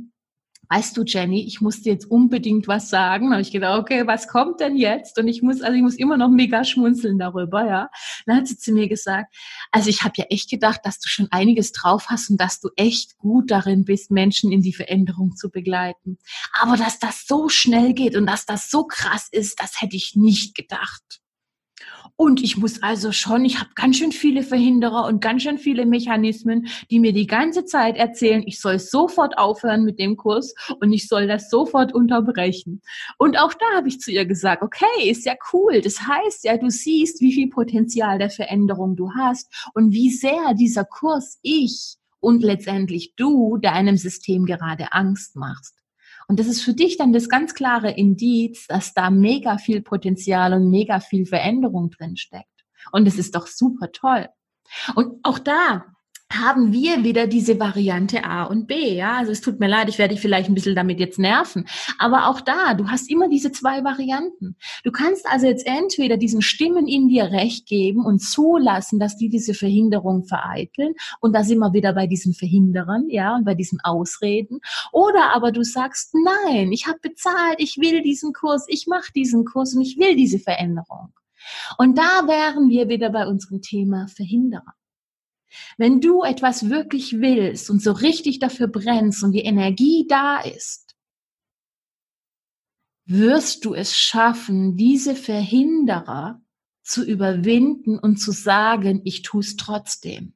weißt 0.74 0.98
du, 0.98 1.04
Jenny, 1.04 1.46
ich 1.46 1.62
muss 1.62 1.82
dir 1.82 1.94
jetzt 1.94 2.10
unbedingt 2.10 2.68
was 2.68 2.90
sagen. 2.90 3.30
Da 3.30 3.34
habe 3.34 3.42
ich 3.42 3.52
gedacht, 3.52 3.80
okay, 3.80 4.08
was 4.08 4.28
kommt 4.28 4.60
denn 4.60 4.76
jetzt? 4.76 5.20
Und 5.20 5.28
ich 5.28 5.44
muss, 5.44 5.62
also 5.62 5.76
ich 5.76 5.84
muss 5.84 5.96
immer 5.96 6.18
noch 6.18 6.30
mega 6.30 6.64
schmunzeln 6.64 7.20
darüber, 7.20 7.66
ja. 7.66 7.90
Dann 8.26 8.38
hat 8.38 8.48
sie 8.48 8.58
zu 8.58 8.72
mir 8.72 8.88
gesagt, 8.88 9.36
also 9.72 9.90
ich 9.90 10.04
habe 10.04 10.14
ja 10.18 10.26
echt 10.30 10.50
gedacht, 10.50 10.82
dass 10.84 11.00
du 11.00 11.08
schon 11.10 11.28
einiges 11.30 11.74
drauf 11.74 12.08
hast 12.08 12.32
und 12.32 12.42
dass 12.42 12.60
du 12.60 12.70
echt 12.76 13.18
gut 13.18 13.52
darin 13.52 13.86
bist, 13.86 14.10
Menschen 14.10 14.52
in 14.52 14.62
die 14.62 14.74
Veränderung 14.74 15.36
zu 15.36 15.52
begleiten. 15.52 16.18
Aber 16.60 16.76
dass 16.76 16.98
das 16.98 17.28
so 17.28 17.50
schnell 17.50 17.94
geht 17.94 18.16
und 18.16 18.26
dass 18.26 18.46
das 18.46 18.72
so 18.72 18.86
krass 18.86 19.28
ist, 19.32 19.62
das 19.62 19.80
hätte 19.80 19.96
ich 19.96 20.16
nicht 20.16 20.56
gedacht. 20.56 21.23
Und 22.16 22.44
ich 22.44 22.58
muss 22.58 22.84
also 22.84 23.12
schon, 23.12 23.44
ich 23.44 23.60
habe 23.60 23.72
ganz 23.74 23.98
schön 23.98 24.12
viele 24.12 24.44
Verhinderer 24.44 25.08
und 25.08 25.20
ganz 25.20 25.42
schön 25.42 25.58
viele 25.58 25.86
Mechanismen, 25.86 26.68
die 26.92 27.00
mir 27.00 27.12
die 27.12 27.26
ganze 27.26 27.66
Zeit 27.66 27.98
erzählen, 27.98 28.44
ich 28.46 28.62
soll 28.62 28.78
sofort 28.78 29.38
aufhören 29.40 29.84
mit 29.84 29.98
dem 29.98 30.16
Kurs 30.16 30.54
und 30.80 30.94
ich 30.94 31.08
soll 31.08 31.28
das 31.28 31.50
sofort 31.50 31.94
unterbrechen. 31.94 32.82
Und 33.18 33.40
auch 33.40 33.54
da 33.54 33.66
habe 33.76 33.88
ich 33.88 34.00
zu 34.00 34.12
ihr 34.12 34.26
gesagt, 34.26 34.62
okay, 34.62 35.10
ist 35.10 35.26
ja 35.26 35.34
cool. 35.52 35.82
Das 35.82 36.02
heißt 36.02 36.44
ja, 36.44 36.56
du 36.58 36.70
siehst, 36.70 37.20
wie 37.20 37.34
viel 37.34 37.50
Potenzial 37.50 38.20
der 38.20 38.30
Veränderung 38.30 38.96
du 38.96 39.10
hast 39.16 39.52
und 39.74 39.92
wie 39.92 40.12
sehr 40.12 40.54
dieser 40.54 40.86
Kurs 40.86 41.40
ich 41.42 41.96
und 42.20 42.44
letztendlich 42.44 43.16
du 43.16 43.58
deinem 43.58 43.98
System 43.98 44.46
gerade 44.46 44.94
Angst 44.94 45.36
machst. 45.36 45.83
Und 46.28 46.40
das 46.40 46.48
ist 46.48 46.62
für 46.62 46.74
dich 46.74 46.98
dann 46.98 47.14
das 47.14 47.30
ganz 47.30 47.54
klare 47.54 47.92
Indiz, 47.92 48.68
dass 48.68 48.94
da 48.94 49.10
mega 49.10 49.58
viel 49.58 49.82
Potenzial 49.82 50.54
und 50.54 50.70
mega 50.70 51.00
viel 51.00 51.26
Veränderung 51.26 51.90
drin 51.90 52.18
steckt. 52.18 52.48
Und 52.92 53.08
es 53.08 53.18
ist 53.18 53.36
doch 53.36 53.48
super 53.48 53.92
toll. 53.92 54.30
Und 54.96 55.20
auch 55.24 55.40
da 55.40 55.86
haben 56.36 56.74
wir 56.74 57.04
wieder 57.04 57.28
diese 57.28 57.60
Variante 57.60 58.24
A 58.24 58.44
und 58.44 58.68
B. 58.68 58.96
Ja, 58.96 59.18
also 59.18 59.32
es 59.32 59.42
tut 59.42 59.60
mir 59.60 59.68
leid, 59.68 59.90
ich 59.90 59.98
werde 59.98 60.14
dich 60.14 60.22
vielleicht 60.22 60.50
ein 60.50 60.56
bisschen 60.56 60.76
damit 60.76 61.00
jetzt 61.00 61.20
nerven. 61.20 61.66
Aber 61.98 62.28
auch 62.28 62.42
da, 62.42 62.74
du 62.74 62.90
hast 62.90 63.10
immer 63.10 63.30
diese 63.30 63.52
zwei 63.52 63.84
Varianten. 63.84 64.56
Du 64.84 64.92
kannst 64.92 65.28
also 65.28 65.48
jetzt 65.48 65.66
entweder 65.66 66.18
diesen 66.18 66.42
Stimmen 66.42 66.88
in 66.88 67.08
dir 67.08 67.26
recht 67.26 67.68
geben 67.68 68.06
und 68.06 68.20
zulassen, 68.20 69.00
dass 69.00 69.18
die 69.18 69.30
diese 69.30 69.54
Verhinderung 69.54 70.26
vereiteln. 70.26 70.94
Und 71.20 71.34
da 71.34 71.44
sind 71.44 71.60
wir 71.60 71.74
wieder 71.74 71.94
bei 71.94 72.08
diesen 72.08 72.34
Verhinderern, 72.34 73.10
ja, 73.10 73.36
und 73.36 73.46
bei 73.46 73.56
diesen 73.56 73.80
Ausreden. 73.82 74.60
Oder 74.92 75.34
aber 75.36 75.52
du 75.52 75.64
sagst, 75.64 76.14
nein, 76.14 76.72
ich 76.72 76.88
habe 76.88 77.00
bezahlt, 77.02 77.56
ich 77.58 77.78
will 77.78 78.02
diesen 78.02 78.34
Kurs, 78.34 78.66
ich 78.68 78.88
mache 78.88 79.12
diesen 79.14 79.46
Kurs 79.46 79.74
und 79.76 79.82
ich 79.82 79.98
will 79.98 80.16
diese 80.16 80.40
Veränderung. 80.40 81.14
Und 81.78 81.98
da 81.98 82.28
wären 82.28 82.70
wir 82.70 82.88
wieder 82.90 83.10
bei 83.10 83.28
unserem 83.28 83.62
Thema 83.62 84.08
Verhinderer. 84.08 84.74
Wenn 85.78 86.02
du 86.02 86.24
etwas 86.24 86.70
wirklich 86.70 87.20
willst 87.20 87.70
und 87.70 87.82
so 87.82 87.92
richtig 87.92 88.40
dafür 88.40 88.68
brennst 88.68 89.24
und 89.24 89.32
die 89.32 89.44
Energie 89.44 90.06
da 90.08 90.40
ist, 90.40 90.96
wirst 93.06 93.66
du 93.66 93.74
es 93.74 93.98
schaffen, 93.98 94.78
diese 94.78 95.16
Verhinderer 95.16 96.42
zu 96.84 97.04
überwinden 97.04 97.98
und 97.98 98.18
zu 98.18 98.32
sagen, 98.32 99.02
ich 99.04 99.22
tue 99.22 99.42
es 99.42 99.56
trotzdem. 99.56 100.34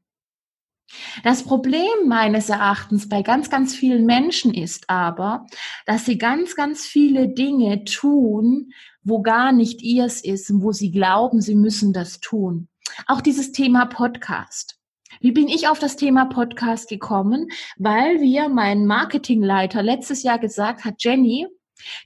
Das 1.24 1.44
Problem 1.44 2.08
meines 2.08 2.50
Erachtens 2.50 3.10
bei 3.10 3.22
ganz, 3.22 3.50
ganz 3.50 3.76
vielen 3.76 4.06
Menschen 4.06 4.54
ist 4.54 4.90
aber, 4.90 5.46
dass 5.86 6.06
sie 6.06 6.18
ganz, 6.18 6.56
ganz 6.56 6.86
viele 6.86 7.28
Dinge 7.28 7.84
tun, 7.84 8.72
wo 9.04 9.22
gar 9.22 9.52
nicht 9.52 9.82
ihrs 9.82 10.24
ist 10.24 10.50
und 10.50 10.62
wo 10.62 10.72
sie 10.72 10.92
glauben, 10.92 11.42
sie 11.42 11.56
müssen 11.56 11.92
das 11.92 12.20
tun. 12.20 12.70
Auch 13.06 13.22
dieses 13.22 13.52
Thema 13.52 13.86
Podcast. 13.86 14.80
Wie 15.20 15.32
bin 15.32 15.48
ich 15.48 15.68
auf 15.68 15.80
das 15.80 15.96
Thema 15.96 16.26
Podcast 16.26 16.90
gekommen? 16.90 17.48
Weil 17.78 18.22
wir 18.22 18.50
mein 18.50 18.86
Marketingleiter 18.86 19.82
letztes 19.82 20.24
Jahr 20.24 20.40
gesagt 20.40 20.86
hat, 20.86 20.96
Jenny, 21.00 21.48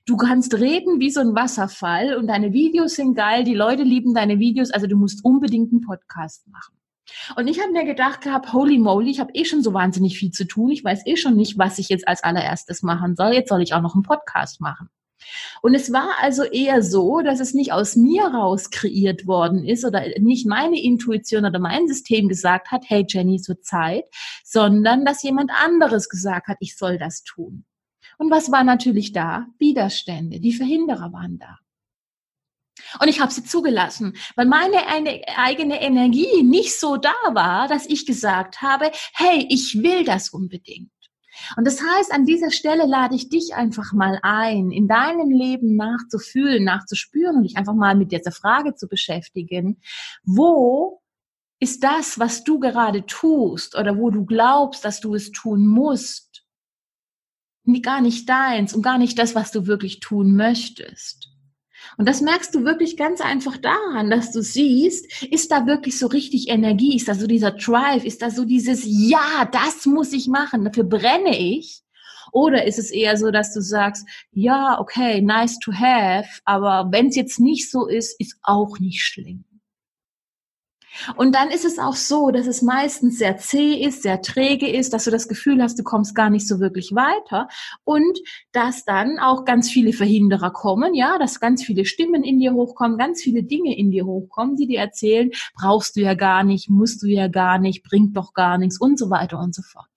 du 0.06 0.18
kannst 0.18 0.54
reden 0.54 1.00
wie 1.00 1.12
so 1.12 1.20
ein 1.22 1.36
Wasserfall 1.36 2.16
und 2.16 2.28
deine 2.28 2.54
Videos 2.54 2.96
sind 2.96 3.16
geil, 3.16 3.44
die 3.44 3.54
Leute 3.54 3.84
lieben 3.84 4.14
deine 4.14 4.40
Videos, 4.40 4.72
also 4.72 4.88
du 4.88 4.96
musst 4.96 5.26
unbedingt 5.26 5.72
einen 5.72 5.82
Podcast 5.82 6.48
machen. 6.48 6.76
Und 7.36 7.48
ich 7.48 7.60
habe 7.60 7.72
mir 7.72 7.84
gedacht 7.86 8.22
gehabt, 8.22 8.54
holy 8.54 8.78
moly, 8.78 9.12
ich 9.12 9.20
habe 9.20 9.32
eh 9.34 9.44
schon 9.44 9.62
so 9.62 9.74
wahnsinnig 9.74 10.18
viel 10.18 10.32
zu 10.32 10.48
tun. 10.48 10.72
Ich 10.72 10.84
weiß 10.84 11.06
eh 11.06 11.18
schon 11.18 11.36
nicht, 11.36 11.58
was 11.58 11.78
ich 11.78 11.90
jetzt 11.90 12.08
als 12.08 12.24
allererstes 12.24 12.84
machen 12.84 13.16
soll. 13.16 13.34
Jetzt 13.34 13.50
soll 13.50 13.62
ich 13.62 13.74
auch 13.74 13.82
noch 13.82 13.96
einen 13.96 14.04
Podcast 14.04 14.62
machen. 14.62 14.90
Und 15.62 15.76
es 15.76 15.92
war 15.92 16.16
also 16.20 16.44
eher 16.44 16.82
so, 16.82 17.22
dass 17.22 17.40
es 17.40 17.54
nicht 17.54 17.72
aus 17.74 17.96
mir 17.96 18.24
raus 18.24 18.70
kreiert 18.70 19.28
worden 19.28 19.64
ist 19.64 19.86
oder 19.86 20.04
nicht 20.20 20.48
meine 20.48 20.82
Intuition 20.82 21.46
oder 21.46 21.60
mein 21.60 21.88
System 21.88 22.28
gesagt 22.28 22.72
hat, 22.72 22.84
hey 22.88 23.06
Jenny, 23.08 23.40
so 23.40 23.54
Zeit, 23.54 24.06
sondern 24.44 25.06
dass 25.06 25.24
jemand 25.24 25.52
anderes 25.52 26.10
gesagt 26.10 26.48
hat, 26.48 26.58
ich 26.60 26.78
soll 26.78 26.98
das 26.98 27.24
tun. 27.24 27.66
Und 28.18 28.30
was 28.30 28.52
war 28.52 28.64
natürlich 28.64 29.14
da? 29.14 29.48
Widerstände. 29.58 30.40
Die 30.40 30.54
Verhinderer 30.54 31.12
waren 31.12 31.40
da. 31.40 31.58
Und 33.00 33.08
ich 33.08 33.20
habe 33.20 33.32
sie 33.32 33.44
zugelassen, 33.44 34.16
weil 34.36 34.46
meine 34.46 34.88
eigene 34.88 35.82
Energie 35.82 36.44
nicht 36.44 36.80
so 36.80 36.98
da 36.98 37.14
war, 37.32 37.68
dass 37.68 37.86
ich 37.86 38.06
gesagt 38.06 38.62
habe, 38.62 38.92
hey, 39.14 39.48
ich 39.50 39.82
will 39.82 40.04
das 40.04 40.30
unbedingt. 40.30 40.92
Und 41.58 41.66
das 41.66 41.82
heißt, 41.82 42.14
an 42.14 42.26
dieser 42.26 42.52
Stelle 42.52 42.86
lade 42.86 43.16
ich 43.16 43.30
dich 43.30 43.56
einfach 43.56 43.94
mal 43.94 44.20
ein, 44.24 44.72
in 44.72 44.88
deinem 44.88 45.30
Leben 45.30 45.76
nachzufühlen, 45.76 46.64
nachzuspüren 46.64 47.38
und 47.38 47.44
dich 47.44 47.58
einfach 47.58 47.74
mal 47.74 47.96
mit 47.96 48.12
dieser 48.12 48.32
Frage 48.32 48.76
zu 48.76 48.88
beschäftigen. 48.88 49.82
Wo 50.24 51.02
ist 51.60 51.84
das, 51.84 52.20
was 52.20 52.44
du 52.44 52.60
gerade 52.60 53.06
tust 53.06 53.78
oder 53.78 53.98
wo 53.98 54.10
du 54.10 54.26
glaubst, 54.26 54.84
dass 54.84 55.00
du 55.00 55.14
es 55.16 55.32
tun 55.32 55.68
musst, 55.68 56.44
gar 57.84 58.02
nicht 58.02 58.28
deins 58.28 58.74
und 58.74 58.82
gar 58.82 58.98
nicht 58.98 59.18
das, 59.18 59.36
was 59.36 59.52
du 59.52 59.68
wirklich 59.68 60.00
tun 60.00 60.36
möchtest? 60.36 61.31
Und 61.98 62.08
das 62.08 62.22
merkst 62.22 62.54
du 62.56 62.64
wirklich 62.64 62.98
ganz 62.98 63.22
einfach 63.22 63.58
daran, 63.58 64.10
dass 64.10 64.32
du 64.32 64.42
siehst, 64.42 65.24
ist 65.24 65.52
da 65.52 65.66
wirklich 65.66 65.98
so 65.98 66.08
richtig 66.08 66.50
Energie, 66.50 66.96
ist 66.96 67.08
da 67.08 67.16
so 67.16 67.28
dieser 67.28 67.52
Drive, 67.52 68.06
ist 68.06 68.22
da 68.22 68.30
so 68.30 68.46
dieses, 68.46 68.84
ja, 68.86 69.50
das 69.52 69.86
muss 69.86 70.14
ich 70.14 70.28
machen, 70.28 70.64
dafür 70.64 70.84
brenne 70.84 71.38
ich. 71.38 71.82
Oder 72.32 72.66
ist 72.66 72.80
es 72.80 72.92
eher 72.92 73.18
so, 73.18 73.32
dass 73.32 73.54
du 73.54 73.62
sagst, 73.62 74.08
ja, 74.32 74.80
okay, 74.80 75.22
nice 75.22 75.60
to 75.60 75.74
have, 75.74 76.28
aber 76.46 76.90
wenn 76.92 77.08
es 77.08 77.16
jetzt 77.16 77.40
nicht 77.40 77.70
so 77.70 77.88
ist, 77.88 78.20
ist 78.20 78.38
auch 78.44 78.80
nicht 78.80 79.02
schlimm. 79.02 79.44
Und 81.16 81.36
dann 81.36 81.50
ist 81.50 81.66
es 81.66 81.80
auch 81.80 81.96
so, 81.96 82.32
dass 82.32 82.48
es 82.48 82.62
meistens 82.62 83.18
sehr 83.18 83.38
zäh 83.38 83.76
ist, 83.84 84.04
sehr 84.04 84.22
träge 84.22 84.70
ist, 84.70 84.94
dass 84.94 85.06
du 85.06 85.12
das 85.12 85.28
Gefühl 85.28 85.62
hast, 85.62 85.80
du 85.80 85.84
kommst 85.84 86.16
gar 86.16 86.30
nicht 86.30 86.48
so 86.48 86.60
wirklich 86.60 86.92
weiter 86.94 87.48
und 87.84 88.20
dass 88.52 88.86
dann 88.86 89.20
auch 89.20 89.46
ganz 89.46 89.70
viele 89.70 89.94
Verhinderer 89.94 90.52
kommen, 90.52 90.94
ja, 90.94 91.18
dass 91.18 91.40
ganz 91.40 91.64
viele 91.64 91.86
Stimmen 91.86 92.24
in 92.24 92.40
dir 92.40 92.54
hochkommen, 92.54 92.98
ganz 92.98 93.22
viele 93.22 93.44
Dinge 93.44 93.78
in 93.78 93.92
dir 93.92 94.06
hochkommen, 94.06 94.56
die 94.56 94.68
dir 94.68 94.80
erzählen, 94.80 95.32
brauchst 95.56 95.96
du 95.96 96.02
ja 96.02 96.14
gar 96.14 96.44
nicht, 96.44 96.70
musst 96.70 97.02
du 97.04 97.08
ja 97.08 97.28
gar 97.28 97.58
nicht, 97.58 97.84
bringt 97.84 98.18
doch 98.18 98.34
gar 98.34 98.58
nichts 98.58 98.80
und 98.80 99.00
so 99.00 99.10
weiter 99.10 99.40
und 99.40 99.56
so 99.56 99.62
fort. 99.62 99.88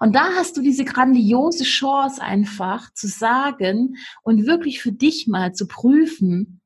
Und 0.00 0.14
da 0.14 0.32
hast 0.36 0.56
du 0.56 0.62
diese 0.62 0.84
grandiose 0.84 1.64
Chance 1.64 2.22
einfach 2.22 2.92
zu 2.92 3.06
sagen 3.08 3.96
und 4.22 4.46
wirklich 4.46 4.82
für 4.82 4.92
dich 4.92 5.26
mal 5.26 5.54
zu 5.54 5.66
prüfen, 5.66 6.61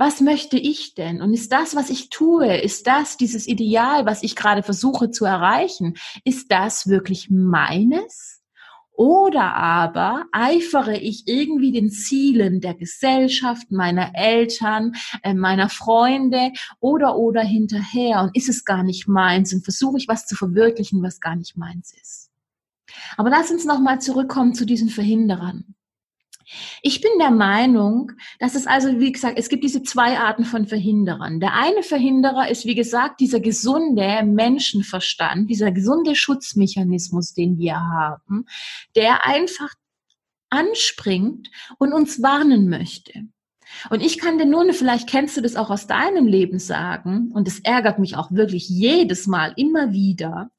was 0.00 0.22
möchte 0.22 0.56
ich 0.56 0.94
denn? 0.94 1.20
Und 1.20 1.34
ist 1.34 1.52
das, 1.52 1.76
was 1.76 1.90
ich 1.90 2.08
tue, 2.08 2.56
ist 2.56 2.86
das 2.86 3.18
dieses 3.18 3.46
Ideal, 3.46 4.06
was 4.06 4.22
ich 4.22 4.34
gerade 4.34 4.62
versuche 4.62 5.10
zu 5.10 5.26
erreichen, 5.26 5.92
ist 6.24 6.50
das 6.50 6.88
wirklich 6.88 7.28
meines? 7.28 8.40
Oder 8.92 9.54
aber 9.54 10.24
eifere 10.32 10.96
ich 10.96 11.24
irgendwie 11.26 11.70
den 11.70 11.90
Zielen 11.90 12.62
der 12.62 12.72
Gesellschaft, 12.72 13.70
meiner 13.70 14.12
Eltern, 14.14 14.92
äh, 15.22 15.34
meiner 15.34 15.68
Freunde 15.68 16.52
oder 16.80 17.16
oder 17.16 17.42
hinterher 17.42 18.22
und 18.22 18.34
ist 18.34 18.48
es 18.48 18.64
gar 18.64 18.82
nicht 18.82 19.06
meins 19.06 19.52
und 19.52 19.64
versuche 19.64 19.98
ich 19.98 20.08
was 20.08 20.24
zu 20.24 20.34
verwirklichen, 20.34 21.02
was 21.02 21.20
gar 21.20 21.36
nicht 21.36 21.58
meins 21.58 21.92
ist. 21.92 22.30
Aber 23.18 23.28
lass 23.28 23.50
uns 23.50 23.66
nochmal 23.66 24.00
zurückkommen 24.00 24.54
zu 24.54 24.64
diesen 24.64 24.88
Verhinderern. 24.88 25.74
Ich 26.82 27.00
bin 27.00 27.12
der 27.18 27.30
Meinung, 27.30 28.12
dass 28.38 28.54
es 28.54 28.66
also, 28.66 28.98
wie 28.98 29.12
gesagt, 29.12 29.38
es 29.38 29.48
gibt 29.48 29.64
diese 29.64 29.82
zwei 29.82 30.18
Arten 30.18 30.44
von 30.44 30.66
Verhinderern. 30.66 31.40
Der 31.40 31.54
eine 31.54 31.82
Verhinderer 31.82 32.48
ist, 32.48 32.64
wie 32.64 32.74
gesagt, 32.74 33.20
dieser 33.20 33.40
gesunde 33.40 34.22
Menschenverstand, 34.24 35.48
dieser 35.48 35.72
gesunde 35.72 36.14
Schutzmechanismus, 36.14 37.34
den 37.34 37.58
wir 37.58 37.76
haben, 37.80 38.46
der 38.96 39.26
einfach 39.26 39.74
anspringt 40.50 41.48
und 41.78 41.92
uns 41.92 42.22
warnen 42.22 42.68
möchte. 42.68 43.26
Und 43.88 44.02
ich 44.02 44.18
kann 44.18 44.38
dir 44.38 44.46
nur, 44.46 44.72
vielleicht 44.72 45.08
kennst 45.08 45.36
du 45.36 45.40
das 45.40 45.56
auch 45.56 45.70
aus 45.70 45.86
deinem 45.86 46.26
Leben 46.26 46.58
sagen, 46.58 47.30
und 47.32 47.46
es 47.46 47.60
ärgert 47.60 47.98
mich 47.98 48.16
auch 48.16 48.32
wirklich 48.32 48.68
jedes 48.68 49.26
Mal 49.26 49.52
immer 49.56 49.92
wieder, 49.92 50.50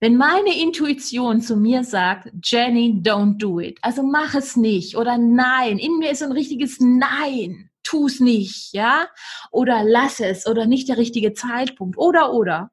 wenn 0.00 0.16
meine 0.16 0.56
Intuition 0.60 1.40
zu 1.40 1.56
mir 1.56 1.82
sagt, 1.84 2.28
Jenny, 2.44 3.00
don't 3.02 3.38
do 3.38 3.58
it, 3.58 3.78
also 3.82 4.02
mach 4.02 4.34
es 4.34 4.56
nicht 4.56 4.96
oder 4.96 5.18
nein, 5.18 5.78
in 5.78 5.98
mir 5.98 6.10
ist 6.10 6.22
ein 6.22 6.32
richtiges 6.32 6.78
Nein, 6.80 7.70
tu 7.82 8.06
es 8.06 8.20
nicht, 8.20 8.72
ja, 8.72 9.08
oder 9.50 9.82
lass 9.84 10.20
es 10.20 10.46
oder 10.46 10.66
nicht 10.66 10.88
der 10.88 10.98
richtige 10.98 11.32
Zeitpunkt 11.32 11.98
oder 11.98 12.32
oder. 12.32 12.70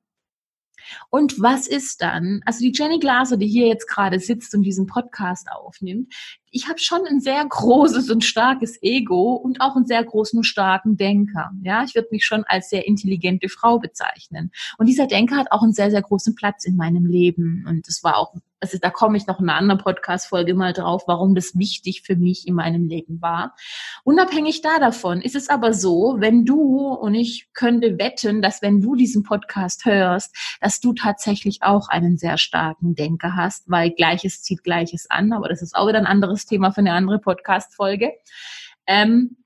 Und 1.09 1.41
was 1.41 1.67
ist 1.67 2.01
dann? 2.01 2.41
Also 2.45 2.59
die 2.59 2.73
Jenny 2.73 2.99
Glaser, 2.99 3.37
die 3.37 3.47
hier 3.47 3.67
jetzt 3.67 3.87
gerade 3.87 4.19
sitzt 4.19 4.53
und 4.55 4.63
diesen 4.63 4.87
Podcast 4.87 5.47
aufnimmt, 5.51 6.13
ich 6.55 6.69
habe 6.69 6.79
schon 6.79 7.05
ein 7.05 7.19
sehr 7.19 7.45
großes 7.45 8.09
und 8.09 8.23
starkes 8.23 8.81
Ego 8.81 9.33
und 9.33 9.59
auch 9.59 9.75
einen 9.75 9.85
sehr 9.85 10.03
großen 10.03 10.37
und 10.37 10.45
starken 10.45 10.95
Denker. 10.95 11.51
Ja, 11.63 11.83
ich 11.83 11.95
würde 11.95 12.07
mich 12.11 12.25
schon 12.25 12.45
als 12.45 12.69
sehr 12.69 12.87
intelligente 12.87 13.49
Frau 13.49 13.77
bezeichnen. 13.77 14.51
Und 14.77 14.85
dieser 14.85 15.05
Denker 15.05 15.35
hat 15.35 15.51
auch 15.51 15.63
einen 15.63 15.73
sehr, 15.73 15.91
sehr 15.91 16.01
großen 16.01 16.33
Platz 16.33 16.63
in 16.63 16.77
meinem 16.77 17.05
Leben. 17.05 17.65
Und 17.67 17.87
das 17.89 18.03
war 18.03 18.17
auch, 18.17 18.33
also 18.65 18.79
da 18.79 18.89
komme 18.89 19.15
ich 19.15 19.27
noch 19.27 19.39
in 19.39 19.47
einer 19.47 19.59
anderen 19.59 19.79
Podcast-Folge 19.79 20.55
mal 20.55 20.73
drauf, 20.73 21.03
warum 21.05 21.35
das 21.35 21.55
wichtig 21.55 22.01
für 22.01 22.15
mich 22.15 22.47
in 22.47 22.55
meinem 22.55 22.85
Leben 22.85 23.21
war. 23.21 23.55
Unabhängig 24.03 24.61
da 24.61 24.79
davon 24.79 25.21
ist 25.21 25.35
es 25.35 25.49
aber 25.49 25.71
so, 25.71 26.15
wenn 26.17 26.45
du, 26.45 26.87
und 26.87 27.13
ich 27.13 27.47
könnte 27.53 27.99
wetten, 27.99 28.41
dass 28.41 28.63
wenn 28.63 28.81
du 28.81 28.95
diesen 28.95 29.21
Podcast 29.21 29.85
hörst, 29.85 30.35
dass 30.61 30.79
du 30.79 30.93
tatsächlich 30.93 31.61
auch 31.61 31.89
einen 31.89 32.17
sehr 32.17 32.39
starken 32.39 32.95
Denker 32.95 33.35
hast, 33.35 33.69
weil 33.69 33.91
Gleiches 33.91 34.41
zieht 34.41 34.63
Gleiches 34.63 35.05
an, 35.11 35.31
aber 35.31 35.47
das 35.47 35.61
ist 35.61 35.75
auch 35.75 35.87
wieder 35.87 35.99
ein 35.99 36.07
anderes 36.07 36.47
Thema 36.47 36.71
für 36.71 36.79
eine 36.79 36.93
andere 36.93 37.19
Podcast-Folge, 37.19 38.13
ähm, 38.87 39.37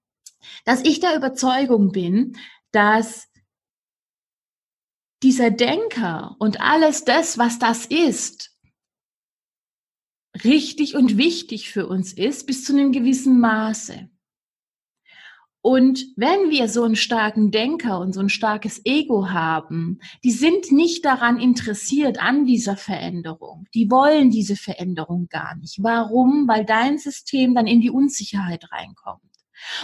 dass 0.63 0.81
ich 0.85 1.01
der 1.01 1.17
Überzeugung 1.17 1.91
bin, 1.91 2.37
dass 2.71 3.27
dieser 5.23 5.51
Denker 5.51 6.37
und 6.39 6.61
alles 6.61 7.03
das, 7.03 7.37
was 7.37 7.59
das 7.59 7.85
ist, 7.85 8.48
richtig 10.43 10.95
und 10.95 11.17
wichtig 11.17 11.69
für 11.69 11.87
uns 11.87 12.13
ist, 12.13 12.45
bis 12.47 12.63
zu 12.63 12.73
einem 12.73 12.91
gewissen 12.91 13.39
Maße. 13.39 14.09
Und 15.61 16.05
wenn 16.15 16.49
wir 16.49 16.69
so 16.69 16.83
einen 16.83 16.95
starken 16.95 17.51
Denker 17.51 17.99
und 17.99 18.13
so 18.13 18.21
ein 18.21 18.29
starkes 18.29 18.81
Ego 18.85 19.29
haben, 19.29 19.99
die 20.23 20.31
sind 20.31 20.71
nicht 20.71 21.03
daran 21.03 21.37
interessiert 21.37 22.21
an 22.21 22.45
dieser 22.45 22.77
Veränderung. 22.77 23.67
Die 23.73 23.91
wollen 23.91 24.29
diese 24.29 24.55
Veränderung 24.55 25.27
gar 25.29 25.57
nicht. 25.57 25.83
Warum? 25.83 26.47
Weil 26.47 26.63
dein 26.63 26.97
System 26.97 27.55
dann 27.55 27.67
in 27.67 27.81
die 27.81 27.89
Unsicherheit 27.89 28.71
reinkommt. 28.71 29.21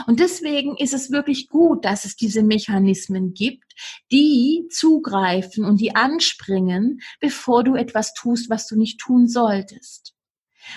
Und 0.08 0.22
deswegen 0.22 0.78
ist 0.78 0.94
es 0.94 1.12
wirklich 1.12 1.50
gut, 1.50 1.84
dass 1.84 2.06
es 2.06 2.16
diese 2.16 2.44
Mechanismen 2.44 3.34
gibt, 3.34 3.74
die 4.12 4.68
zugreifen 4.72 5.66
und 5.66 5.82
die 5.82 5.94
anspringen, 5.96 7.02
bevor 7.20 7.66
du 7.66 7.76
etwas 7.76 8.14
tust, 8.14 8.50
was 8.50 8.68
du 8.68 8.78
nicht 8.78 9.02
tun 9.02 9.28
solltest. 9.28 10.15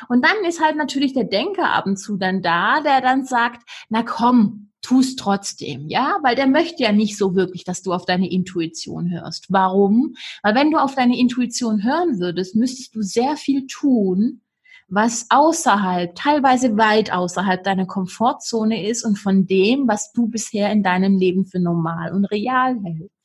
Und 0.09 0.24
dann 0.24 0.44
ist 0.48 0.62
halt 0.62 0.77
natürlich 0.77 1.12
der 1.12 1.24
Denker 1.24 1.72
ab 1.72 1.87
und 1.87 1.96
zu 1.96 2.16
dann 2.16 2.42
da, 2.42 2.81
der 2.81 3.01
dann 3.01 3.24
sagt, 3.24 3.62
na 3.88 4.03
komm, 4.03 4.68
tu's 4.83 5.16
trotzdem, 5.16 5.88
ja, 5.88 6.18
weil 6.22 6.37
der 6.37 6.46
möchte 6.46 6.83
ja 6.83 6.92
nicht 6.92 7.16
so 7.16 7.35
wirklich, 7.35 7.64
dass 7.64 7.83
du 7.83 7.92
auf 7.92 8.05
deine 8.05 8.31
Intuition 8.31 9.11
hörst. 9.11 9.46
Warum? 9.48 10.14
Weil 10.42 10.55
wenn 10.55 10.70
du 10.70 10.79
auf 10.79 10.94
deine 10.94 11.18
Intuition 11.18 11.83
hören 11.83 12.20
würdest, 12.20 12.55
müsstest 12.55 12.94
du 12.94 13.03
sehr 13.03 13.37
viel 13.37 13.66
tun, 13.66 14.40
was 14.88 15.27
außerhalb, 15.29 16.14
teilweise 16.14 16.79
weit 16.79 17.12
außerhalb 17.12 17.62
deiner 17.62 17.87
Komfortzone 17.87 18.88
ist 18.88 19.05
und 19.05 19.18
von 19.18 19.46
dem, 19.46 19.87
was 19.87 20.12
du 20.12 20.29
bisher 20.29 20.70
in 20.72 20.83
deinem 20.83 21.18
Leben 21.18 21.44
für 21.44 21.61
normal 21.61 22.12
und 22.12 22.24
real 22.27 22.79
hältst. 22.83 23.18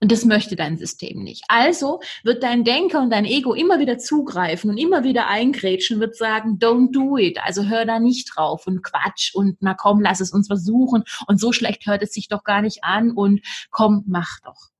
Und 0.00 0.12
das 0.12 0.24
möchte 0.24 0.56
dein 0.56 0.78
System 0.78 1.22
nicht. 1.22 1.44
Also 1.48 2.00
wird 2.22 2.42
dein 2.42 2.64
Denker 2.64 3.00
und 3.02 3.10
dein 3.10 3.24
Ego 3.24 3.54
immer 3.54 3.78
wieder 3.78 3.98
zugreifen 3.98 4.70
und 4.70 4.78
immer 4.78 5.04
wieder 5.04 5.28
eingrätschen, 5.28 6.00
wird 6.00 6.16
sagen, 6.16 6.58
don't 6.58 6.92
do 6.92 7.16
it. 7.16 7.38
Also 7.42 7.64
hör 7.64 7.84
da 7.84 7.98
nicht 7.98 8.30
drauf 8.34 8.66
und 8.66 8.82
Quatsch 8.82 9.34
und 9.34 9.58
na 9.60 9.74
komm, 9.74 10.00
lass 10.00 10.20
es 10.20 10.32
uns 10.32 10.46
versuchen 10.46 11.04
und 11.26 11.40
so 11.40 11.52
schlecht 11.52 11.86
hört 11.86 12.02
es 12.02 12.12
sich 12.12 12.28
doch 12.28 12.44
gar 12.44 12.62
nicht 12.62 12.84
an 12.84 13.10
und 13.10 13.40
komm, 13.70 14.04
mach 14.06 14.40
doch. 14.44 14.70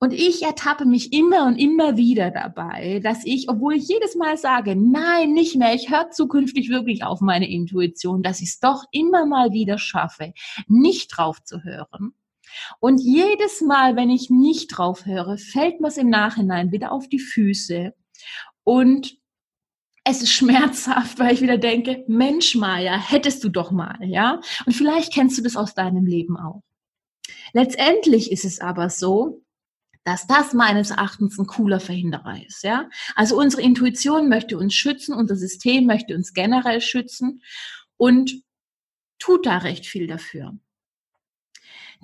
Und 0.00 0.12
ich 0.12 0.42
ertappe 0.42 0.84
mich 0.84 1.12
immer 1.12 1.46
und 1.46 1.56
immer 1.56 1.96
wieder 1.96 2.30
dabei, 2.30 3.00
dass 3.02 3.24
ich, 3.24 3.48
obwohl 3.48 3.74
ich 3.74 3.88
jedes 3.88 4.16
Mal 4.16 4.36
sage, 4.36 4.76
nein, 4.76 5.32
nicht 5.32 5.56
mehr, 5.56 5.74
ich 5.74 5.90
höre 5.90 6.10
zukünftig 6.10 6.68
wirklich 6.68 7.04
auf 7.04 7.20
meine 7.20 7.48
Intuition, 7.48 8.22
dass 8.22 8.40
ich 8.40 8.50
es 8.50 8.60
doch 8.60 8.84
immer 8.90 9.24
mal 9.24 9.52
wieder 9.52 9.78
schaffe, 9.78 10.34
nicht 10.66 11.08
drauf 11.16 11.42
zu 11.42 11.62
hören 11.62 12.14
und 12.80 12.98
jedes 12.98 13.60
Mal, 13.60 13.96
wenn 13.96 14.10
ich 14.10 14.30
nicht 14.30 14.68
drauf 14.68 15.06
höre, 15.06 15.38
fällt 15.38 15.80
mir 15.80 15.88
es 15.88 15.96
im 15.96 16.10
Nachhinein 16.10 16.72
wieder 16.72 16.92
auf 16.92 17.08
die 17.08 17.18
Füße. 17.18 17.94
Und 18.64 19.16
es 20.04 20.22
ist 20.22 20.32
schmerzhaft, 20.32 21.18
weil 21.18 21.34
ich 21.34 21.40
wieder 21.40 21.58
denke, 21.58 22.04
Mensch, 22.06 22.54
Maja, 22.54 22.96
hättest 22.96 23.42
du 23.44 23.48
doch 23.48 23.70
mal, 23.70 23.98
ja? 24.02 24.40
Und 24.66 24.72
vielleicht 24.72 25.12
kennst 25.12 25.38
du 25.38 25.42
das 25.42 25.56
aus 25.56 25.74
deinem 25.74 26.06
Leben 26.06 26.36
auch. 26.36 26.62
Letztendlich 27.52 28.30
ist 28.30 28.44
es 28.44 28.60
aber 28.60 28.90
so, 28.90 29.42
dass 30.04 30.26
das 30.26 30.52
meines 30.52 30.90
Erachtens 30.90 31.38
ein 31.38 31.46
cooler 31.46 31.80
Verhinderer 31.80 32.44
ist, 32.46 32.62
ja? 32.62 32.88
Also 33.16 33.38
unsere 33.38 33.62
Intuition 33.62 34.28
möchte 34.28 34.58
uns 34.58 34.74
schützen, 34.74 35.14
unser 35.14 35.36
System 35.36 35.86
möchte 35.86 36.14
uns 36.14 36.34
generell 36.34 36.80
schützen 36.80 37.42
und 37.96 38.42
tut 39.18 39.46
da 39.46 39.58
recht 39.58 39.86
viel 39.86 40.06
dafür. 40.06 40.58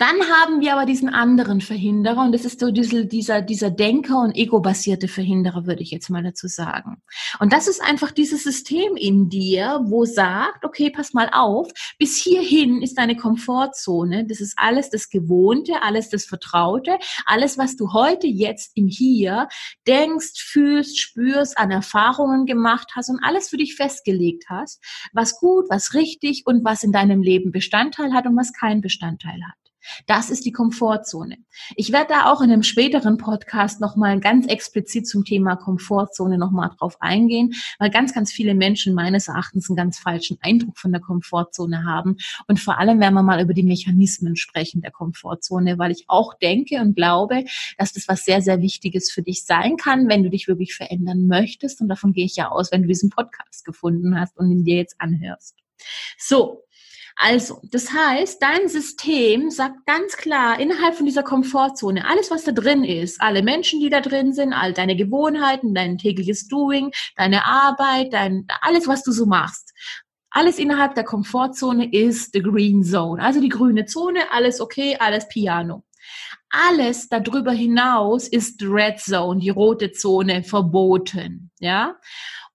Dann 0.00 0.18
haben 0.30 0.62
wir 0.62 0.72
aber 0.72 0.86
diesen 0.86 1.10
anderen 1.10 1.60
Verhinderer 1.60 2.24
und 2.24 2.32
das 2.32 2.46
ist 2.46 2.58
so 2.58 2.70
dieser, 2.70 3.04
dieser, 3.04 3.42
dieser 3.42 3.70
Denker- 3.70 4.22
und 4.22 4.34
ego-basierte 4.34 5.08
Verhinderer, 5.08 5.66
würde 5.66 5.82
ich 5.82 5.90
jetzt 5.90 6.08
mal 6.08 6.22
dazu 6.22 6.48
sagen. 6.48 7.02
Und 7.38 7.52
das 7.52 7.68
ist 7.68 7.82
einfach 7.82 8.10
dieses 8.10 8.42
System 8.42 8.96
in 8.96 9.28
dir, 9.28 9.82
wo 9.84 10.06
sagt, 10.06 10.64
okay, 10.64 10.88
pass 10.88 11.12
mal 11.12 11.28
auf, 11.34 11.68
bis 11.98 12.16
hierhin 12.16 12.80
ist 12.80 12.96
deine 12.96 13.14
Komfortzone, 13.14 14.24
das 14.26 14.40
ist 14.40 14.54
alles 14.56 14.88
das 14.88 15.10
Gewohnte, 15.10 15.82
alles 15.82 16.08
das 16.08 16.24
Vertraute, 16.24 16.96
alles, 17.26 17.58
was 17.58 17.76
du 17.76 17.92
heute 17.92 18.26
jetzt 18.26 18.72
im 18.76 18.86
Hier 18.86 19.48
denkst, 19.86 20.42
fühlst, 20.42 20.98
spürst, 20.98 21.58
an 21.58 21.70
Erfahrungen 21.70 22.46
gemacht 22.46 22.92
hast 22.96 23.10
und 23.10 23.20
alles 23.22 23.50
für 23.50 23.58
dich 23.58 23.74
festgelegt 23.74 24.44
hast, 24.48 24.82
was 25.12 25.38
gut, 25.38 25.66
was 25.68 25.92
richtig 25.92 26.44
und 26.46 26.64
was 26.64 26.84
in 26.84 26.92
deinem 26.92 27.20
Leben 27.20 27.52
Bestandteil 27.52 28.14
hat 28.14 28.24
und 28.24 28.34
was 28.38 28.54
keinen 28.54 28.80
Bestandteil 28.80 29.42
hat. 29.46 29.69
Das 30.06 30.30
ist 30.30 30.44
die 30.44 30.52
Komfortzone. 30.52 31.38
Ich 31.76 31.92
werde 31.92 32.08
da 32.10 32.32
auch 32.32 32.40
in 32.40 32.50
einem 32.50 32.62
späteren 32.62 33.16
Podcast 33.16 33.80
nochmal 33.80 34.20
ganz 34.20 34.46
explizit 34.46 35.06
zum 35.06 35.24
Thema 35.24 35.56
Komfortzone 35.56 36.38
nochmal 36.38 36.70
drauf 36.78 36.96
eingehen, 37.00 37.54
weil 37.78 37.90
ganz, 37.90 38.12
ganz 38.14 38.32
viele 38.32 38.54
Menschen 38.54 38.94
meines 38.94 39.28
Erachtens 39.28 39.68
einen 39.68 39.76
ganz 39.76 39.98
falschen 39.98 40.38
Eindruck 40.42 40.78
von 40.78 40.92
der 40.92 41.00
Komfortzone 41.00 41.84
haben. 41.84 42.16
Und 42.46 42.60
vor 42.60 42.78
allem 42.78 43.00
werden 43.00 43.14
wir 43.14 43.22
mal 43.22 43.42
über 43.42 43.54
die 43.54 43.62
Mechanismen 43.62 44.36
sprechen 44.36 44.80
der 44.80 44.90
Komfortzone, 44.90 45.78
weil 45.78 45.90
ich 45.90 46.04
auch 46.08 46.34
denke 46.34 46.80
und 46.80 46.94
glaube, 46.94 47.44
dass 47.78 47.92
das 47.92 48.08
was 48.08 48.24
sehr, 48.24 48.42
sehr 48.42 48.60
Wichtiges 48.60 49.10
für 49.10 49.22
dich 49.22 49.44
sein 49.44 49.76
kann, 49.76 50.08
wenn 50.08 50.22
du 50.22 50.30
dich 50.30 50.48
wirklich 50.48 50.74
verändern 50.74 51.26
möchtest. 51.26 51.80
Und 51.80 51.88
davon 51.88 52.12
gehe 52.12 52.24
ich 52.24 52.36
ja 52.36 52.50
aus, 52.50 52.72
wenn 52.72 52.82
du 52.82 52.88
diesen 52.88 53.10
Podcast 53.10 53.64
gefunden 53.64 54.18
hast 54.18 54.38
und 54.38 54.50
ihn 54.50 54.64
dir 54.64 54.76
jetzt 54.76 54.96
anhörst. 54.98 55.56
So, 56.18 56.64
also, 57.16 57.60
das 57.70 57.92
heißt, 57.92 58.42
dein 58.42 58.68
System 58.68 59.50
sagt 59.50 59.86
ganz 59.86 60.16
klar 60.16 60.58
innerhalb 60.58 60.94
von 60.94 61.06
dieser 61.06 61.22
Komfortzone, 61.22 62.06
alles, 62.08 62.30
was 62.30 62.44
da 62.44 62.52
drin 62.52 62.84
ist, 62.84 63.20
alle 63.20 63.42
Menschen, 63.42 63.80
die 63.80 63.90
da 63.90 64.00
drin 64.00 64.32
sind, 64.32 64.52
all 64.52 64.72
deine 64.72 64.96
Gewohnheiten, 64.96 65.74
dein 65.74 65.98
tägliches 65.98 66.48
Doing, 66.48 66.92
deine 67.16 67.44
Arbeit, 67.44 68.12
dein, 68.12 68.46
alles, 68.60 68.88
was 68.88 69.02
du 69.02 69.12
so 69.12 69.26
machst, 69.26 69.72
alles 70.30 70.58
innerhalb 70.58 70.94
der 70.94 71.04
Komfortzone 71.04 71.92
ist 71.92 72.32
the 72.32 72.40
green 72.40 72.84
zone, 72.84 73.22
also 73.22 73.40
die 73.40 73.48
grüne 73.48 73.84
Zone, 73.86 74.30
alles 74.30 74.60
okay, 74.60 74.96
alles 74.98 75.28
Piano. 75.28 75.84
Alles 76.52 77.08
darüber 77.08 77.52
hinaus 77.52 78.26
ist 78.26 78.60
red 78.62 78.98
zone, 78.98 79.40
die 79.40 79.50
rote 79.50 79.92
Zone, 79.92 80.42
verboten, 80.42 81.50
ja. 81.60 81.96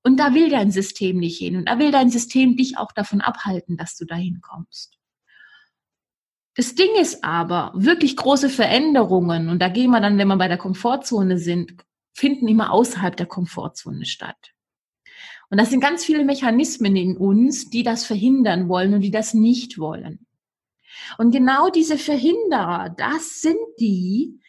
Und 0.05 0.17
da 0.17 0.35
will 0.35 0.51
dein 0.51 0.69
System 0.69 1.17
nicht 1.17 1.39
hin. 1.39 1.55
Und 1.55 1.67
da 1.67 1.79
will 1.79 1.89
dein 1.89 2.11
System 2.11 2.55
dich 2.55 2.77
auch 2.77 2.91
davon 2.91 3.21
abhalten, 3.21 3.75
dass 3.75 3.97
du 3.97 4.05
dahin 4.05 4.39
kommst. 4.39 4.99
Das 6.53 6.75
Ding 6.75 6.93
ist 7.01 7.23
aber, 7.23 7.71
wirklich 7.73 8.15
große 8.15 8.49
Veränderungen, 8.49 9.49
und 9.49 9.57
da 9.57 9.67
gehen 9.67 9.89
wir 9.89 9.99
dann, 9.99 10.19
wenn 10.19 10.27
wir 10.27 10.37
bei 10.37 10.47
der 10.47 10.59
Komfortzone 10.59 11.39
sind, 11.39 11.73
finden 12.13 12.47
immer 12.47 12.71
außerhalb 12.71 13.17
der 13.17 13.25
Komfortzone 13.25 14.05
statt. 14.05 14.53
Und 15.49 15.57
das 15.59 15.71
sind 15.71 15.79
ganz 15.79 16.05
viele 16.05 16.23
Mechanismen 16.23 16.95
in 16.95 17.17
uns, 17.17 17.71
die 17.71 17.81
das 17.81 18.05
verhindern 18.05 18.69
wollen 18.69 18.93
und 18.93 19.01
die 19.01 19.11
das 19.11 19.33
nicht 19.33 19.79
wollen. 19.79 20.27
Und 21.17 21.31
genau 21.31 21.71
diese 21.71 21.97
Verhinderer, 21.97 22.93
das 22.95 23.41
sind 23.41 23.57
die, 23.79 24.39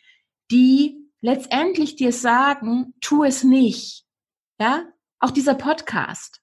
die 0.50 0.98
letztendlich 1.22 1.96
dir 1.96 2.12
sagen, 2.12 2.92
tu 3.00 3.24
es 3.24 3.42
nicht. 3.42 4.04
Ja, 4.60 4.84
auch 5.20 5.30
dieser 5.30 5.54
Podcast. 5.54 6.40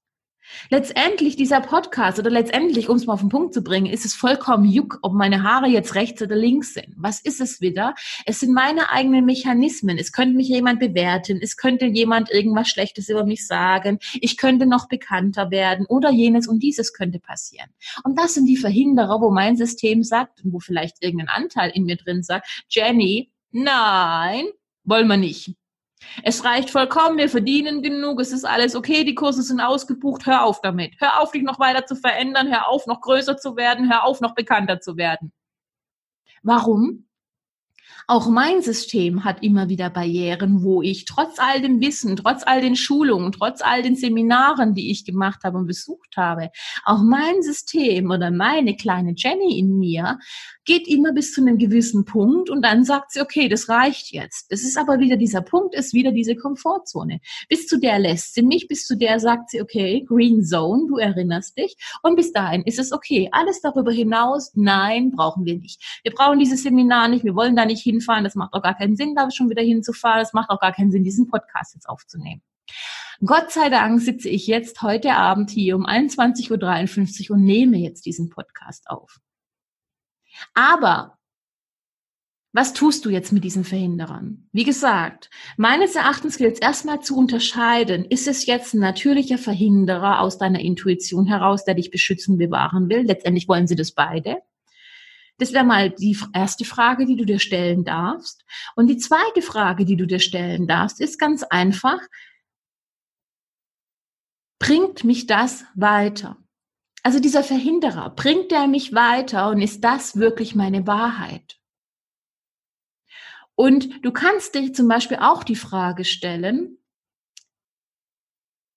Letztendlich 0.70 1.36
dieser 1.36 1.62
Podcast 1.62 2.20
oder 2.20 2.30
letztendlich, 2.30 2.90
um 2.90 2.98
es 2.98 3.06
mal 3.06 3.14
auf 3.14 3.22
den 3.22 3.30
Punkt 3.30 3.54
zu 3.54 3.64
bringen, 3.64 3.92
ist 3.92 4.06
es 4.06 4.14
vollkommen 4.14 4.66
juck, 4.66 5.00
ob 5.02 5.14
meine 5.14 5.44
Haare 5.44 5.68
jetzt 5.68 5.96
rechts 5.96 6.22
oder 6.22 6.36
links 6.36 6.74
sind. 6.74 6.94
Was 6.98 7.22
ist 7.22 7.40
es 7.40 7.62
wieder? 7.62 7.96
Es 8.26 8.42
sind 8.42 8.54
meine 8.54 8.92
eigenen 8.92 9.26
Mechanismen. 9.26 9.98
Es 9.98 10.12
könnte 10.12 10.36
mich 10.36 10.50
jemand 10.50 10.80
bewerten. 10.80 11.40
Es 11.42 11.56
könnte 11.56 11.86
jemand 11.86 12.30
irgendwas 12.30 12.70
Schlechtes 12.70 13.10
über 13.10 13.26
mich 13.26 13.48
sagen. 13.48 14.00
Ich 14.20 14.38
könnte 14.38 14.66
noch 14.66 14.88
bekannter 14.90 15.50
werden 15.50 15.86
oder 15.86 16.12
jenes 16.12 16.48
und 16.48 16.62
dieses 16.62 16.94
könnte 16.94 17.20
passieren. 17.20 17.70
Und 18.04 18.20
das 18.20 18.34
sind 18.34 18.46
die 18.46 18.58
Verhinderer, 18.58 19.22
wo 19.22 19.32
mein 19.32 19.56
System 19.56 20.04
sagt 20.04 20.44
und 20.44 20.54
wo 20.54 20.60
vielleicht 20.60 21.02
irgendein 21.02 21.30
Anteil 21.30 21.72
in 21.74 21.86
mir 21.86 21.96
drin 21.96 22.22
sagt, 22.22 22.66
Jenny, 22.70 23.32
nein, 23.52 24.46
wollen 24.84 25.08
wir 25.08 25.18
nicht. 25.18 25.56
Es 26.24 26.44
reicht 26.44 26.70
vollkommen, 26.70 27.18
wir 27.18 27.30
verdienen 27.30 27.82
genug, 27.82 28.20
es 28.20 28.32
ist 28.32 28.46
alles 28.46 28.76
okay, 28.76 29.04
die 29.04 29.16
Kurse 29.16 29.42
sind 29.42 29.60
ausgebucht, 29.60 30.26
hör 30.26 30.44
auf 30.44 30.62
damit. 30.62 30.96
Hör 31.00 31.22
auf, 31.22 31.32
dich 31.32 31.44
noch 31.44 31.60
weiter 31.60 31.86
zu 31.86 31.96
verändern, 31.96 32.52
hör 32.52 32.68
auf, 32.68 32.86
noch 32.88 33.02
größer 33.02 33.38
zu 33.38 33.56
werden, 33.56 33.92
hör 33.92 34.04
auf, 34.04 34.22
noch 34.22 34.36
bekannter 34.36 34.80
zu 34.80 34.98
werden. 34.98 35.32
Warum? 36.44 37.08
Auch 38.08 38.28
mein 38.28 38.62
System 38.62 39.24
hat 39.24 39.44
immer 39.44 39.70
wieder 39.70 39.90
Barrieren, 39.90 40.64
wo 40.64 40.82
ich 40.82 41.06
trotz 41.06 41.40
all 41.40 41.62
dem 41.62 41.82
Wissen, 41.82 42.16
trotz 42.16 42.44
all 42.46 42.62
den 42.62 42.76
Schulungen, 42.76 43.32
trotz 43.32 43.62
all 43.62 43.82
den 43.82 43.96
Seminaren, 43.96 44.74
die 44.74 44.92
ich 44.92 45.06
gemacht 45.06 45.44
habe 45.44 45.58
und 45.58 45.68
besucht 45.68 46.18
habe, 46.18 46.50
auch 46.86 47.02
mein 47.02 47.42
System 47.42 48.12
oder 48.12 48.32
meine 48.32 48.76
kleine 48.76 49.14
Jenny 49.16 49.58
in 49.60 49.78
mir 49.80 50.20
geht 50.66 50.88
immer 50.88 51.12
bis 51.12 51.34
zu 51.34 51.42
einem 51.42 51.58
gewissen 51.58 52.06
Punkt 52.06 52.50
und 52.50 52.62
dann 52.62 52.86
sagt 52.86 53.12
sie, 53.12 53.22
okay, 53.22 53.50
das 53.50 53.70
reicht 53.70 54.12
jetzt. 54.12 54.52
Das 54.52 54.64
ist 54.64 54.78
aber 54.78 55.00
wieder 55.00 55.18
dieser 55.18 55.42
Punkt, 55.42 55.76
ist 55.76 55.94
wieder 55.94 56.12
diese 56.12 56.36
Komfortzone. 56.36 57.20
Bis 57.50 57.68
zu 57.68 57.80
der 57.80 58.00
lässt 58.00 58.34
sie 58.34 58.44
mich, 58.44 58.68
bis 58.68 58.86
zu 58.86 58.96
der 58.96 59.20
sagt 59.20 59.50
sie, 59.50 59.62
okay, 59.62 60.06
Green 60.08 60.44
Zone, 60.44 60.88
du 60.88 60.98
erinnerst 60.98 61.58
dich. 61.58 61.76
Und 62.02 62.16
bis 62.16 62.32
dahin 62.32 62.64
ist 62.64 62.80
es 62.80 62.92
okay. 62.92 63.30
Alles 63.32 63.62
darüber 63.62 63.92
hinaus, 63.92 64.52
nein, 64.56 65.12
brauchen 65.12 65.46
wir 65.46 65.58
nicht. 65.58 66.00
Wir 66.04 66.14
brauchen 66.14 66.40
dieses 66.40 66.64
Seminar 66.64 67.08
nicht, 67.10 67.26
wir 67.26 67.36
wollen 67.36 67.56
da 67.56 67.66
nicht 67.66 67.82
hinfahren, 67.94 68.24
das 68.24 68.36
macht 68.36 68.54
auch 68.54 68.62
gar 68.62 68.76
keinen 68.76 68.96
Sinn, 68.96 69.16
da 69.16 69.30
schon 69.32 69.50
wieder 69.50 69.62
hinzufahren, 69.62 70.22
es 70.22 70.34
macht 70.34 70.50
auch 70.50 70.60
gar 70.60 70.74
keinen 70.74 70.92
Sinn, 70.92 71.04
diesen 71.04 71.28
Podcast 71.28 71.76
jetzt 71.76 71.88
aufzunehmen. 71.88 72.42
Gott 73.26 73.52
sei 73.52 73.70
Dank 73.70 74.02
sitze 74.02 74.30
ich 74.30 74.48
jetzt 74.48 74.82
heute 74.82 75.14
Abend 75.14 75.50
hier 75.50 75.76
um 75.76 75.86
21.53 75.86 77.30
Uhr 77.30 77.38
und 77.38 77.44
nehme 77.44 77.78
jetzt 77.78 78.06
diesen 78.06 78.30
Podcast 78.30 78.90
auf. 78.90 79.20
Aber 80.54 81.18
was 82.56 82.74
tust 82.74 83.06
du 83.06 83.10
jetzt 83.10 83.32
mit 83.32 83.44
diesen 83.44 83.64
Verhinderern? 83.64 84.48
Wie 84.52 84.64
gesagt, 84.64 85.32
meines 85.58 85.96
Erachtens 85.96 86.38
gilt 86.38 86.54
es 86.54 86.60
erstmal 86.60 87.02
zu 87.02 87.18
unterscheiden, 87.18 88.06
ist 88.06 88.28
es 88.28 88.46
jetzt 88.46 88.76
ein 88.76 88.80
natürlicher 88.80 89.40
Verhinderer 89.40 90.20
aus 90.20 90.38
deiner 90.38 90.60
Intuition 90.60 91.26
heraus, 91.26 91.66
der 91.66 91.74
dich 91.74 91.90
beschützen, 91.90 92.38
bewahren 92.38 92.90
will? 92.90 93.08
Letztendlich 93.08 93.48
wollen 93.48 93.66
sie 93.66 93.76
das 93.76 93.94
beide. 93.94 94.38
Das 95.44 95.52
wäre 95.52 95.66
mal 95.66 95.90
die 95.90 96.18
erste 96.32 96.64
Frage, 96.64 97.06
die 97.06 97.18
du 97.18 97.26
dir 97.26 97.38
stellen 97.38 97.84
darfst. 97.84 98.46
Und 98.78 98.88
die 98.88 98.96
zweite 98.96 99.42
Frage, 99.42 99.84
die 99.84 99.98
du 99.98 100.08
dir 100.08 100.22
stellen 100.22 100.68
darfst, 100.68 101.02
ist 101.02 101.20
ganz 101.20 101.44
einfach, 101.44 102.00
bringt 104.58 105.04
mich 105.04 105.28
das 105.28 105.66
weiter? 105.76 106.38
Also 107.04 107.20
dieser 107.20 107.44
Verhinderer, 107.44 108.12
bringt 108.12 108.54
er 108.54 108.68
mich 108.68 108.94
weiter 108.94 109.50
und 109.50 109.62
ist 109.62 109.84
das 109.84 110.16
wirklich 110.16 110.56
meine 110.56 110.88
Wahrheit? 110.88 111.60
Und 113.56 114.02
du 114.06 114.14
kannst 114.14 114.56
dich 114.56 114.74
zum 114.74 114.88
Beispiel 114.88 115.18
auch 115.18 115.44
die 115.44 115.58
Frage 115.58 116.06
stellen, 116.06 116.78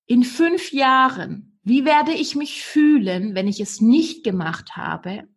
in 0.06 0.24
fünf 0.24 0.72
Jahren, 0.72 1.60
wie 1.62 1.84
werde 1.84 2.12
ich 2.12 2.34
mich 2.34 2.64
fühlen, 2.64 3.36
wenn 3.36 3.46
ich 3.46 3.60
es 3.60 3.80
nicht 3.80 4.24
gemacht 4.24 4.76
habe? 4.76 5.28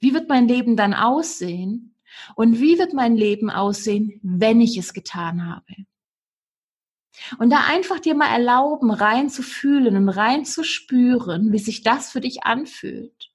Wie 0.00 0.14
wird 0.14 0.28
mein 0.28 0.48
Leben 0.48 0.76
dann 0.76 0.94
aussehen? 0.94 1.94
Und 2.34 2.60
wie 2.60 2.78
wird 2.78 2.92
mein 2.92 3.16
Leben 3.16 3.50
aussehen, 3.50 4.20
wenn 4.22 4.60
ich 4.60 4.76
es 4.76 4.92
getan 4.92 5.46
habe? 5.46 5.74
Und 7.38 7.50
da 7.50 7.66
einfach 7.66 7.98
dir 7.98 8.14
mal 8.14 8.28
erlauben, 8.28 8.90
reinzufühlen 8.90 9.96
und 9.96 10.08
reinzuspüren, 10.08 11.52
wie 11.52 11.58
sich 11.58 11.82
das 11.82 12.10
für 12.10 12.20
dich 12.20 12.44
anfühlt. 12.44 13.25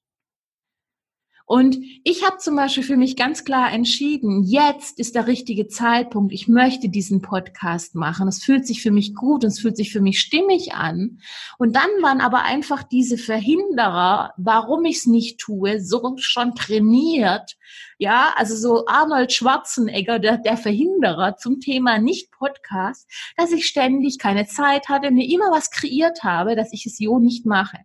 Und 1.45 1.77
ich 2.03 2.25
habe 2.25 2.37
zum 2.37 2.55
Beispiel 2.55 2.83
für 2.83 2.97
mich 2.97 3.15
ganz 3.15 3.43
klar 3.43 3.71
entschieden, 3.71 4.43
jetzt 4.43 4.99
ist 4.99 5.15
der 5.15 5.27
richtige 5.27 5.67
Zeitpunkt. 5.67 6.33
Ich 6.33 6.47
möchte 6.47 6.89
diesen 6.89 7.21
Podcast 7.21 7.95
machen. 7.95 8.27
Es 8.27 8.43
fühlt 8.43 8.65
sich 8.65 8.81
für 8.81 8.91
mich 8.91 9.15
gut 9.15 9.43
und 9.43 9.49
es 9.49 9.59
fühlt 9.59 9.77
sich 9.77 9.91
für 9.91 10.01
mich 10.01 10.19
stimmig 10.19 10.73
an. 10.73 11.19
Und 11.57 11.75
dann 11.75 11.89
waren 12.01 12.21
aber 12.21 12.43
einfach 12.43 12.83
diese 12.83 13.17
Verhinderer, 13.17 14.33
warum 14.37 14.85
ich 14.85 14.97
es 14.97 15.05
nicht 15.07 15.39
tue, 15.39 15.81
so 15.81 16.15
schon 16.17 16.55
trainiert. 16.55 17.57
Ja, 17.97 18.33
also 18.35 18.55
so 18.55 18.85
Arnold 18.87 19.31
Schwarzenegger, 19.31 20.19
der, 20.19 20.37
der 20.37 20.57
Verhinderer 20.57 21.37
zum 21.37 21.59
Thema 21.59 21.99
Nicht-Podcast, 21.99 23.09
dass 23.37 23.51
ich 23.51 23.67
ständig 23.67 24.19
keine 24.19 24.47
Zeit 24.47 24.89
hatte, 24.89 25.11
mir 25.11 25.29
immer 25.29 25.51
was 25.51 25.69
kreiert 25.69 26.23
habe, 26.23 26.55
dass 26.55 26.73
ich 26.73 26.85
es 26.85 26.97
so 26.97 27.19
nicht 27.19 27.45
mache. 27.45 27.77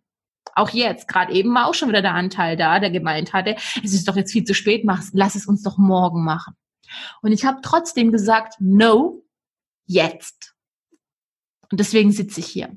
Auch 0.56 0.70
jetzt, 0.70 1.06
gerade 1.06 1.32
eben 1.34 1.54
war 1.54 1.66
auch 1.66 1.74
schon 1.74 1.90
wieder 1.90 2.02
der 2.02 2.14
Anteil 2.14 2.56
da, 2.56 2.80
der 2.80 2.90
gemeint 2.90 3.34
hatte, 3.34 3.56
es 3.84 3.92
ist 3.92 4.08
doch 4.08 4.16
jetzt 4.16 4.32
viel 4.32 4.44
zu 4.44 4.54
spät, 4.54 4.84
lass 5.12 5.34
es 5.34 5.46
uns 5.46 5.62
doch 5.62 5.76
morgen 5.76 6.24
machen. 6.24 6.54
Und 7.20 7.32
ich 7.32 7.44
habe 7.44 7.58
trotzdem 7.62 8.10
gesagt, 8.10 8.54
no, 8.58 9.22
jetzt. 9.84 10.54
Und 11.70 11.78
deswegen 11.78 12.10
sitze 12.10 12.40
ich 12.40 12.46
hier. 12.46 12.76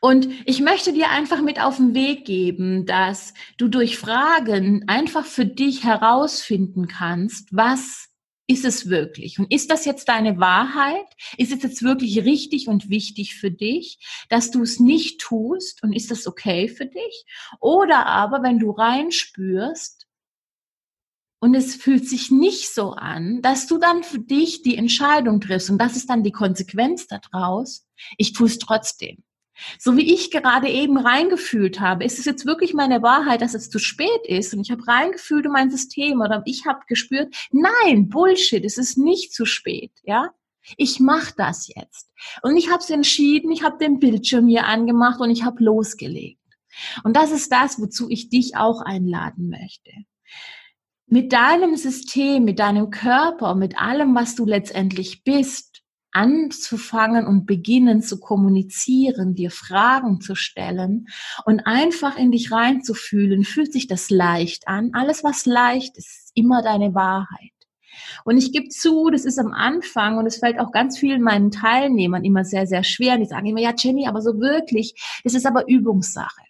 Und 0.00 0.28
ich 0.44 0.60
möchte 0.60 0.92
dir 0.92 1.10
einfach 1.10 1.42
mit 1.42 1.60
auf 1.60 1.76
den 1.76 1.94
Weg 1.94 2.24
geben, 2.24 2.86
dass 2.86 3.34
du 3.58 3.68
durch 3.68 3.98
Fragen 3.98 4.88
einfach 4.88 5.24
für 5.26 5.46
dich 5.46 5.84
herausfinden 5.84 6.88
kannst, 6.88 7.54
was 7.54 8.08
ist 8.46 8.64
es 8.64 8.88
wirklich? 8.88 9.38
Und 9.38 9.52
ist 9.52 9.70
das 9.70 9.84
jetzt 9.84 10.08
deine 10.08 10.38
Wahrheit? 10.38 11.06
Ist 11.36 11.52
es 11.52 11.62
jetzt 11.62 11.82
wirklich 11.82 12.24
richtig 12.24 12.68
und 12.68 12.88
wichtig 12.88 13.34
für 13.34 13.50
dich, 13.50 13.98
dass 14.28 14.50
du 14.50 14.62
es 14.62 14.78
nicht 14.78 15.20
tust? 15.20 15.82
Und 15.82 15.92
ist 15.92 16.10
das 16.10 16.26
okay 16.26 16.68
für 16.68 16.86
dich? 16.86 17.24
Oder 17.60 18.06
aber, 18.06 18.42
wenn 18.42 18.58
du 18.58 18.70
reinspürst 18.70 20.06
und 21.40 21.54
es 21.54 21.74
fühlt 21.74 22.08
sich 22.08 22.30
nicht 22.30 22.72
so 22.72 22.92
an, 22.92 23.42
dass 23.42 23.66
du 23.66 23.78
dann 23.78 24.02
für 24.02 24.20
dich 24.20 24.62
die 24.62 24.76
Entscheidung 24.76 25.40
triffst 25.40 25.70
und 25.70 25.78
das 25.78 25.96
ist 25.96 26.08
dann 26.08 26.22
die 26.22 26.32
Konsequenz 26.32 27.06
daraus, 27.06 27.86
ich 28.16 28.32
tue 28.32 28.46
es 28.46 28.58
trotzdem. 28.58 29.22
So 29.78 29.96
wie 29.96 30.12
ich 30.12 30.30
gerade 30.30 30.68
eben 30.68 30.98
reingefühlt 30.98 31.80
habe, 31.80 32.04
ist 32.04 32.18
es 32.18 32.24
jetzt 32.24 32.46
wirklich 32.46 32.74
meine 32.74 33.02
Wahrheit, 33.02 33.40
dass 33.40 33.54
es 33.54 33.70
zu 33.70 33.78
spät 33.78 34.26
ist 34.26 34.54
und 34.54 34.60
ich 34.60 34.70
habe 34.70 34.86
reingefühlt 34.86 35.46
in 35.46 35.52
mein 35.52 35.70
System 35.70 36.20
oder 36.20 36.42
ich 36.44 36.66
habe 36.66 36.80
gespürt, 36.86 37.34
nein, 37.50 38.08
Bullshit, 38.08 38.64
es 38.64 38.78
ist 38.78 38.98
nicht 38.98 39.32
zu 39.32 39.44
spät, 39.44 39.92
ja? 40.02 40.30
Ich 40.76 40.98
mache 40.98 41.32
das 41.36 41.68
jetzt. 41.68 42.10
Und 42.42 42.56
ich 42.56 42.70
habe 42.70 42.80
es 42.80 42.90
entschieden, 42.90 43.52
ich 43.52 43.62
habe 43.62 43.78
den 43.78 44.00
Bildschirm 44.00 44.48
hier 44.48 44.66
angemacht 44.66 45.20
und 45.20 45.30
ich 45.30 45.44
habe 45.44 45.62
losgelegt. 45.62 46.40
Und 47.04 47.16
das 47.16 47.30
ist 47.30 47.52
das, 47.52 47.80
wozu 47.80 48.10
ich 48.10 48.28
dich 48.28 48.56
auch 48.56 48.80
einladen 48.82 49.48
möchte. 49.48 49.92
Mit 51.06 51.32
deinem 51.32 51.76
System, 51.76 52.44
mit 52.44 52.58
deinem 52.58 52.90
Körper, 52.90 53.54
mit 53.54 53.78
allem, 53.80 54.14
was 54.16 54.34
du 54.34 54.44
letztendlich 54.44 55.22
bist, 55.22 55.75
anzufangen 56.16 57.26
und 57.26 57.44
beginnen 57.44 58.00
zu 58.00 58.18
kommunizieren, 58.18 59.34
dir 59.34 59.50
Fragen 59.50 60.22
zu 60.22 60.34
stellen 60.34 61.08
und 61.44 61.66
einfach 61.66 62.16
in 62.16 62.32
dich 62.32 62.50
reinzufühlen, 62.50 63.44
fühlt 63.44 63.70
sich 63.70 63.86
das 63.86 64.08
leicht 64.08 64.66
an. 64.66 64.92
Alles, 64.94 65.22
was 65.24 65.44
leicht 65.44 65.98
ist, 65.98 66.06
ist 66.06 66.32
immer 66.34 66.62
deine 66.62 66.94
Wahrheit. 66.94 67.50
Und 68.24 68.38
ich 68.38 68.50
gebe 68.50 68.68
zu, 68.68 69.10
das 69.10 69.26
ist 69.26 69.38
am 69.38 69.52
Anfang 69.52 70.16
und 70.16 70.26
es 70.26 70.38
fällt 70.38 70.58
auch 70.58 70.72
ganz 70.72 70.98
vielen 70.98 71.20
meinen 71.22 71.50
Teilnehmern 71.50 72.24
immer 72.24 72.44
sehr, 72.44 72.66
sehr 72.66 72.82
schwer. 72.82 73.18
die 73.18 73.26
sagen 73.26 73.46
immer, 73.46 73.60
ja, 73.60 73.74
Jenny, 73.76 74.08
aber 74.08 74.22
so 74.22 74.40
wirklich, 74.40 74.94
das 75.22 75.34
ist 75.34 75.46
aber 75.46 75.68
Übungssache. 75.68 76.45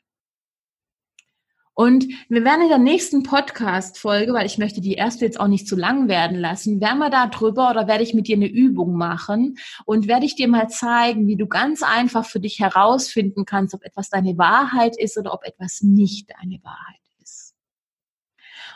Und 1.79 2.09
wir 2.31 2.43
werden 2.43 2.63
in 2.63 2.69
der 2.71 2.79
nächsten 2.79 3.23
Podcast-Folge, 3.23 4.33
weil 4.33 4.47
ich 4.47 4.57
möchte 4.57 4.81
die 4.81 4.95
erste 4.95 5.27
jetzt 5.27 5.39
auch 5.39 5.47
nicht 5.47 5.69
zu 5.69 5.77
lang 5.77 6.09
werden 6.09 6.39
lassen, 6.39 6.81
werden 6.81 6.99
wir 6.99 7.11
da 7.11 7.27
drüber 7.27 7.69
oder 7.69 7.87
werde 7.87 8.03
ich 8.03 8.15
mit 8.15 8.29
dir 8.29 8.37
eine 8.37 8.49
Übung 8.49 8.97
machen 8.97 9.59
und 9.85 10.09
werde 10.09 10.25
ich 10.25 10.37
dir 10.37 10.49
mal 10.49 10.71
zeigen, 10.71 11.27
wie 11.27 11.37
du 11.37 11.47
ganz 11.47 11.83
einfach 11.83 12.25
für 12.25 12.41
dich 12.41 12.61
herausfinden 12.61 13.45
kannst, 13.45 13.75
ob 13.75 13.85
etwas 13.85 14.09
deine 14.09 14.39
Wahrheit 14.39 14.99
ist 14.99 15.19
oder 15.19 15.35
ob 15.35 15.45
etwas 15.45 15.83
nicht 15.83 16.31
deine 16.31 16.65
Wahrheit 16.65 17.03
ist. 17.23 17.55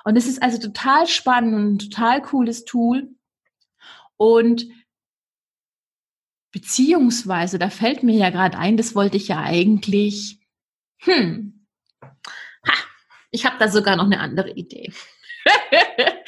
Und 0.05 0.17
es 0.17 0.27
ist 0.27 0.43
also 0.43 0.59
total 0.59 1.07
spannend 1.07 1.55
und 1.55 1.73
ein 1.73 1.79
total 1.79 2.21
cooles 2.21 2.67
Tool. 2.67 3.09
Und 4.19 4.67
beziehungsweise, 6.53 7.59
da 7.59 7.71
fällt 7.71 8.03
mir 8.03 8.19
ja 8.19 8.29
gerade 8.29 8.59
ein, 8.59 8.77
das 8.77 8.95
wollte 8.95 9.17
ich 9.17 9.29
ja 9.29 9.41
eigentlich, 9.41 10.39
hm, 10.99 11.60
ich 13.31 13.45
habe 13.45 13.57
da 13.59 13.69
sogar 13.69 13.97
noch 13.97 14.07
eine 14.07 14.21
andere 14.21 14.51
Idee. 14.51 14.93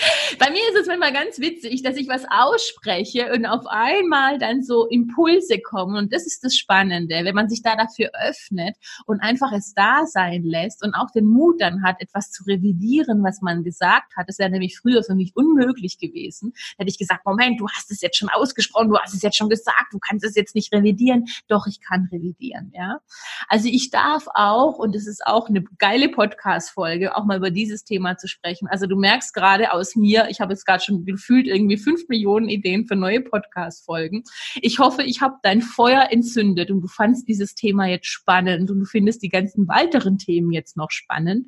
Bei 0.43 0.51
mir 0.51 0.69
ist 0.73 0.81
es 0.81 0.89
manchmal 0.89 1.13
ganz 1.13 1.39
witzig, 1.39 1.85
dass 1.85 1.97
ich 1.97 2.09
was 2.09 2.25
ausspreche 2.29 3.33
und 3.33 3.47
auf 3.47 3.65
einmal 3.69 4.41
dann 4.41 4.65
so 4.65 4.89
Impulse 4.89 5.61
kommen. 5.61 5.95
Und 5.95 6.13
das 6.13 6.27
ist 6.27 6.43
das 6.43 6.57
Spannende, 6.57 7.21
wenn 7.23 7.37
man 7.37 7.49
sich 7.49 7.63
da 7.63 7.77
dafür 7.77 8.11
öffnet 8.29 8.75
und 9.07 9.21
einfach 9.21 9.53
es 9.53 9.73
da 9.73 10.05
sein 10.05 10.43
lässt 10.43 10.85
und 10.85 10.95
auch 10.95 11.13
den 11.13 11.27
Mut 11.27 11.61
dann 11.61 11.85
hat, 11.85 12.01
etwas 12.01 12.33
zu 12.33 12.43
revidieren, 12.43 13.23
was 13.23 13.41
man 13.41 13.63
gesagt 13.63 14.17
hat. 14.17 14.29
Das 14.29 14.41
wäre 14.41 14.51
nämlich 14.51 14.77
früher 14.77 15.05
für 15.05 15.15
mich 15.15 15.31
unmöglich 15.37 15.99
gewesen. 15.99 16.55
Da 16.77 16.83
hätte 16.83 16.91
ich 16.91 16.99
gesagt, 16.99 17.25
Moment, 17.25 17.61
du 17.61 17.69
hast 17.69 17.93
es 17.93 18.01
jetzt 18.01 18.17
schon 18.17 18.29
ausgesprochen, 18.29 18.89
du 18.89 18.99
hast 18.99 19.15
es 19.15 19.23
jetzt 19.23 19.37
schon 19.37 19.49
gesagt, 19.49 19.93
du 19.93 20.01
kannst 20.01 20.25
es 20.25 20.35
jetzt 20.35 20.57
nicht 20.57 20.73
revidieren. 20.73 21.27
Doch, 21.47 21.69
ich 21.69 21.81
kann 21.81 22.09
revidieren, 22.11 22.73
ja. 22.75 22.99
Also 23.47 23.69
ich 23.69 23.91
darf 23.91 24.27
auch, 24.35 24.81
und 24.81 24.97
das 24.97 25.07
ist 25.07 25.25
auch 25.25 25.49
eine 25.49 25.63
geile 25.79 26.09
Podcast-Folge, 26.09 27.17
auch 27.17 27.27
mal 27.27 27.37
über 27.37 27.53
dieses 27.53 27.85
Thema 27.85 28.17
zu 28.17 28.27
sprechen. 28.27 28.67
Also 28.67 28.89
du 28.89 28.97
merkst 28.97 29.35
gerade 29.35 29.73
aus 29.73 29.95
mir, 29.95 30.32
ich 30.33 30.41
habe 30.41 30.53
jetzt 30.53 30.67
gerade 30.67 30.83
schon 30.83 31.05
gefühlt 31.05 31.47
irgendwie 31.47 31.77
fünf 31.77 32.09
Millionen 32.09 32.49
Ideen 32.49 32.87
für 32.87 32.97
neue 32.97 33.21
Podcast-Folgen. 33.21 34.25
Ich 34.61 34.79
hoffe, 34.79 35.03
ich 35.03 35.21
habe 35.21 35.37
dein 35.43 35.63
Feuer 35.63 36.09
entzündet 36.11 36.71
und 36.71 36.81
du 36.81 36.89
fandst 36.89 37.29
dieses 37.29 37.55
Thema 37.55 37.87
jetzt 37.87 38.07
spannend 38.07 38.71
und 38.71 38.81
du 38.81 38.85
findest 38.85 39.23
die 39.23 39.29
ganzen 39.29 39.69
weiteren 39.69 40.19
Themen 40.19 40.51
jetzt 40.51 40.77
noch 40.77 40.91
spannend. 40.91 41.47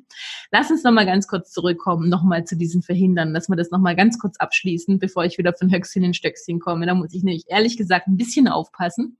Lass 0.51 0.71
uns 0.71 0.83
nochmal 0.83 1.05
ganz 1.05 1.27
kurz 1.27 1.51
zurückkommen, 1.51 2.07
nochmal 2.07 2.45
zu 2.45 2.55
diesen 2.55 2.81
Verhindern, 2.81 3.33
dass 3.33 3.49
wir 3.49 3.55
das 3.55 3.71
nochmal 3.71 3.95
ganz 3.95 4.19
kurz 4.19 4.37
abschließen, 4.37 4.99
bevor 4.99 5.25
ich 5.25 5.37
wieder 5.37 5.53
von 5.53 5.73
Höchstchen 5.73 6.03
in 6.03 6.13
Stöckchen 6.13 6.59
komme. 6.59 6.85
Da 6.85 6.93
muss 6.93 7.13
ich 7.13 7.23
nämlich 7.23 7.45
ehrlich 7.47 7.77
gesagt 7.77 8.07
ein 8.07 8.17
bisschen 8.17 8.47
aufpassen. 8.47 9.17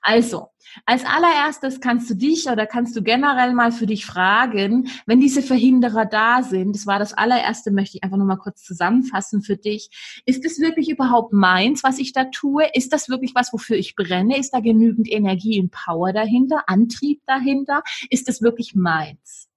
Also, 0.00 0.48
als 0.86 1.04
allererstes 1.04 1.80
kannst 1.80 2.08
du 2.10 2.14
dich 2.14 2.48
oder 2.48 2.66
kannst 2.66 2.96
du 2.96 3.02
generell 3.02 3.52
mal 3.52 3.72
für 3.72 3.86
dich 3.86 4.06
fragen, 4.06 4.88
wenn 5.06 5.20
diese 5.20 5.42
Verhinderer 5.42 6.06
da 6.06 6.42
sind, 6.42 6.74
das 6.74 6.86
war 6.86 6.98
das 6.98 7.14
allererste, 7.14 7.70
möchte 7.70 7.98
ich 7.98 8.04
einfach 8.04 8.16
nur 8.16 8.26
mal 8.26 8.36
kurz 8.36 8.62
zusammenfassen 8.62 9.42
für 9.42 9.56
dich. 9.56 9.90
Ist 10.26 10.44
es 10.44 10.60
wirklich 10.60 10.88
überhaupt 10.90 11.32
meins, 11.32 11.82
was 11.82 11.98
ich 11.98 12.12
da 12.12 12.24
tue? 12.24 12.64
Ist 12.74 12.92
das 12.92 13.08
wirklich 13.08 13.34
was, 13.34 13.52
wofür 13.52 13.76
ich 13.76 13.96
brenne? 13.96 14.38
Ist 14.38 14.52
da 14.52 14.60
genügend 14.60 15.10
Energie 15.10 15.60
und 15.60 15.70
Power 15.70 16.12
dahinter, 16.12 16.64
Antrieb 16.66 17.22
dahinter? 17.26 17.82
Ist 18.10 18.28
das 18.28 18.42
wirklich 18.42 18.74
meins? 18.74 19.47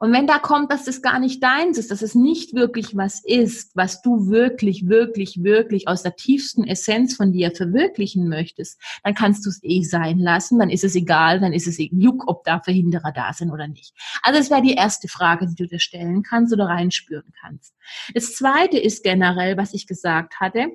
Und 0.00 0.12
wenn 0.12 0.26
da 0.26 0.38
kommt, 0.38 0.70
dass 0.70 0.84
das 0.84 1.02
gar 1.02 1.18
nicht 1.18 1.42
deins 1.42 1.78
ist, 1.78 1.90
dass 1.90 2.02
es 2.02 2.14
nicht 2.14 2.54
wirklich 2.54 2.96
was 2.96 3.22
ist, 3.24 3.74
was 3.74 4.02
du 4.02 4.28
wirklich, 4.28 4.88
wirklich, 4.88 5.42
wirklich 5.42 5.88
aus 5.88 6.02
der 6.02 6.16
tiefsten 6.16 6.64
Essenz 6.64 7.16
von 7.16 7.32
dir 7.32 7.50
verwirklichen 7.50 8.28
möchtest, 8.28 8.80
dann 9.02 9.14
kannst 9.14 9.44
du 9.46 9.50
es 9.50 9.60
eh 9.62 9.82
sein 9.82 10.18
lassen, 10.18 10.58
dann 10.58 10.70
ist 10.70 10.84
es 10.84 10.94
egal, 10.94 11.40
dann 11.40 11.52
ist 11.52 11.66
es 11.66 11.78
eben 11.78 12.00
juck, 12.00 12.24
ob 12.26 12.44
da 12.44 12.60
Verhinderer 12.60 13.12
da 13.12 13.32
sind 13.32 13.50
oder 13.50 13.68
nicht. 13.68 13.94
Also 14.22 14.38
das 14.38 14.50
wäre 14.50 14.62
die 14.62 14.74
erste 14.74 15.08
Frage, 15.08 15.46
die 15.46 15.54
du 15.54 15.68
dir 15.68 15.80
stellen 15.80 16.22
kannst 16.22 16.52
oder 16.52 16.66
reinspüren 16.66 17.32
kannst. 17.40 17.74
Das 18.14 18.34
zweite 18.34 18.78
ist 18.78 19.02
generell, 19.04 19.56
was 19.56 19.74
ich 19.74 19.86
gesagt 19.86 20.40
hatte, 20.40 20.68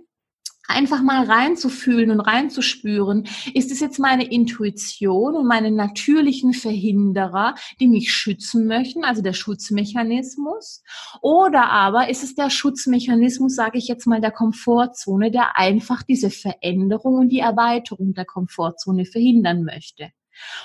einfach 0.69 1.01
mal 1.01 1.25
reinzufühlen 1.25 2.11
und 2.11 2.19
reinzuspüren, 2.19 3.27
ist 3.53 3.71
es 3.71 3.79
jetzt 3.79 3.99
meine 3.99 4.31
Intuition 4.31 5.35
und 5.35 5.47
meine 5.47 5.71
natürlichen 5.71 6.53
Verhinderer, 6.53 7.55
die 7.79 7.87
mich 7.87 8.13
schützen 8.13 8.67
möchten, 8.67 9.03
also 9.03 9.21
der 9.21 9.33
Schutzmechanismus, 9.33 10.83
oder 11.21 11.69
aber 11.69 12.09
ist 12.09 12.23
es 12.23 12.35
der 12.35 12.49
Schutzmechanismus, 12.49 13.55
sage 13.55 13.77
ich 13.77 13.87
jetzt 13.87 14.05
mal, 14.05 14.21
der 14.21 14.31
Komfortzone, 14.31 15.31
der 15.31 15.57
einfach 15.57 16.03
diese 16.03 16.29
Veränderung 16.29 17.15
und 17.15 17.29
die 17.29 17.39
Erweiterung 17.39 18.13
der 18.13 18.25
Komfortzone 18.25 19.05
verhindern 19.05 19.63
möchte. 19.63 20.11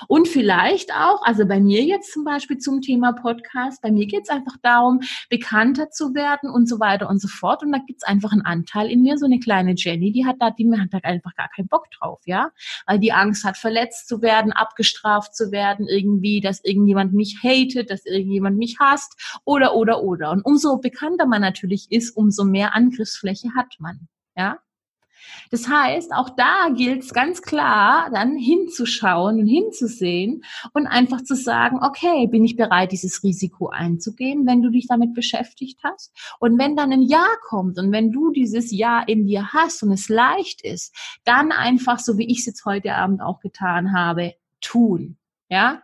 Und 0.07 0.27
vielleicht 0.27 0.93
auch, 0.93 1.21
also 1.23 1.45
bei 1.45 1.59
mir 1.59 1.83
jetzt 1.83 2.13
zum 2.13 2.23
Beispiel 2.23 2.57
zum 2.57 2.81
Thema 2.81 3.13
Podcast, 3.13 3.81
bei 3.81 3.91
mir 3.91 4.05
geht 4.05 4.23
es 4.23 4.29
einfach 4.29 4.57
darum, 4.61 5.01
bekannter 5.29 5.89
zu 5.89 6.13
werden 6.13 6.49
und 6.49 6.67
so 6.67 6.79
weiter 6.79 7.09
und 7.09 7.21
so 7.21 7.27
fort. 7.27 7.63
Und 7.63 7.71
da 7.71 7.79
gibt 7.79 8.01
es 8.01 8.07
einfach 8.07 8.31
einen 8.31 8.41
Anteil 8.41 8.89
in 8.89 9.01
mir, 9.01 9.17
so 9.17 9.25
eine 9.25 9.39
kleine 9.39 9.73
Jenny, 9.75 10.11
die 10.11 10.25
hat 10.25 10.37
da, 10.39 10.51
die 10.51 10.69
hat 10.71 10.89
da 10.91 10.97
einfach 10.99 11.35
gar 11.35 11.49
keinen 11.49 11.67
Bock 11.67 11.89
drauf, 11.91 12.21
ja, 12.25 12.51
weil 12.85 12.99
die 12.99 13.13
Angst 13.13 13.43
hat, 13.43 13.57
verletzt 13.57 14.07
zu 14.07 14.21
werden, 14.21 14.51
abgestraft 14.51 15.35
zu 15.35 15.51
werden, 15.51 15.87
irgendwie, 15.87 16.41
dass 16.41 16.63
irgendjemand 16.63 17.13
mich 17.13 17.39
hatet, 17.43 17.89
dass 17.89 18.05
irgendjemand 18.05 18.57
mich 18.57 18.77
hasst 18.79 19.39
oder, 19.45 19.75
oder, 19.75 20.03
oder. 20.03 20.31
Und 20.31 20.45
umso 20.45 20.77
bekannter 20.77 21.25
man 21.25 21.41
natürlich 21.41 21.91
ist, 21.91 22.15
umso 22.15 22.43
mehr 22.43 22.75
Angriffsfläche 22.75 23.49
hat 23.55 23.75
man, 23.79 24.07
ja. 24.35 24.59
Das 25.51 25.67
heißt, 25.67 26.13
auch 26.13 26.29
da 26.29 26.69
gilt 26.75 27.03
es 27.03 27.13
ganz 27.13 27.41
klar, 27.41 28.09
dann 28.11 28.37
hinzuschauen 28.37 29.39
und 29.39 29.47
hinzusehen 29.47 30.43
und 30.73 30.87
einfach 30.87 31.21
zu 31.21 31.35
sagen, 31.35 31.79
okay, 31.83 32.27
bin 32.27 32.43
ich 32.43 32.55
bereit, 32.55 32.91
dieses 32.91 33.23
Risiko 33.23 33.69
einzugehen, 33.69 34.45
wenn 34.45 34.61
du 34.61 34.69
dich 34.69 34.87
damit 34.87 35.13
beschäftigt 35.13 35.79
hast? 35.83 36.13
Und 36.39 36.57
wenn 36.59 36.75
dann 36.75 36.91
ein 36.91 37.01
Ja 37.01 37.27
kommt 37.47 37.77
und 37.77 37.91
wenn 37.91 38.11
du 38.11 38.31
dieses 38.31 38.71
Ja 38.71 39.01
in 39.01 39.25
dir 39.25 39.53
hast 39.53 39.83
und 39.83 39.91
es 39.91 40.09
leicht 40.09 40.63
ist, 40.63 40.95
dann 41.23 41.51
einfach, 41.51 41.99
so 41.99 42.17
wie 42.17 42.29
ich 42.29 42.39
es 42.39 42.45
jetzt 42.45 42.65
heute 42.65 42.95
Abend 42.95 43.21
auch 43.21 43.39
getan 43.39 43.93
habe, 43.93 44.33
tun. 44.61 45.17
Ja, 45.49 45.83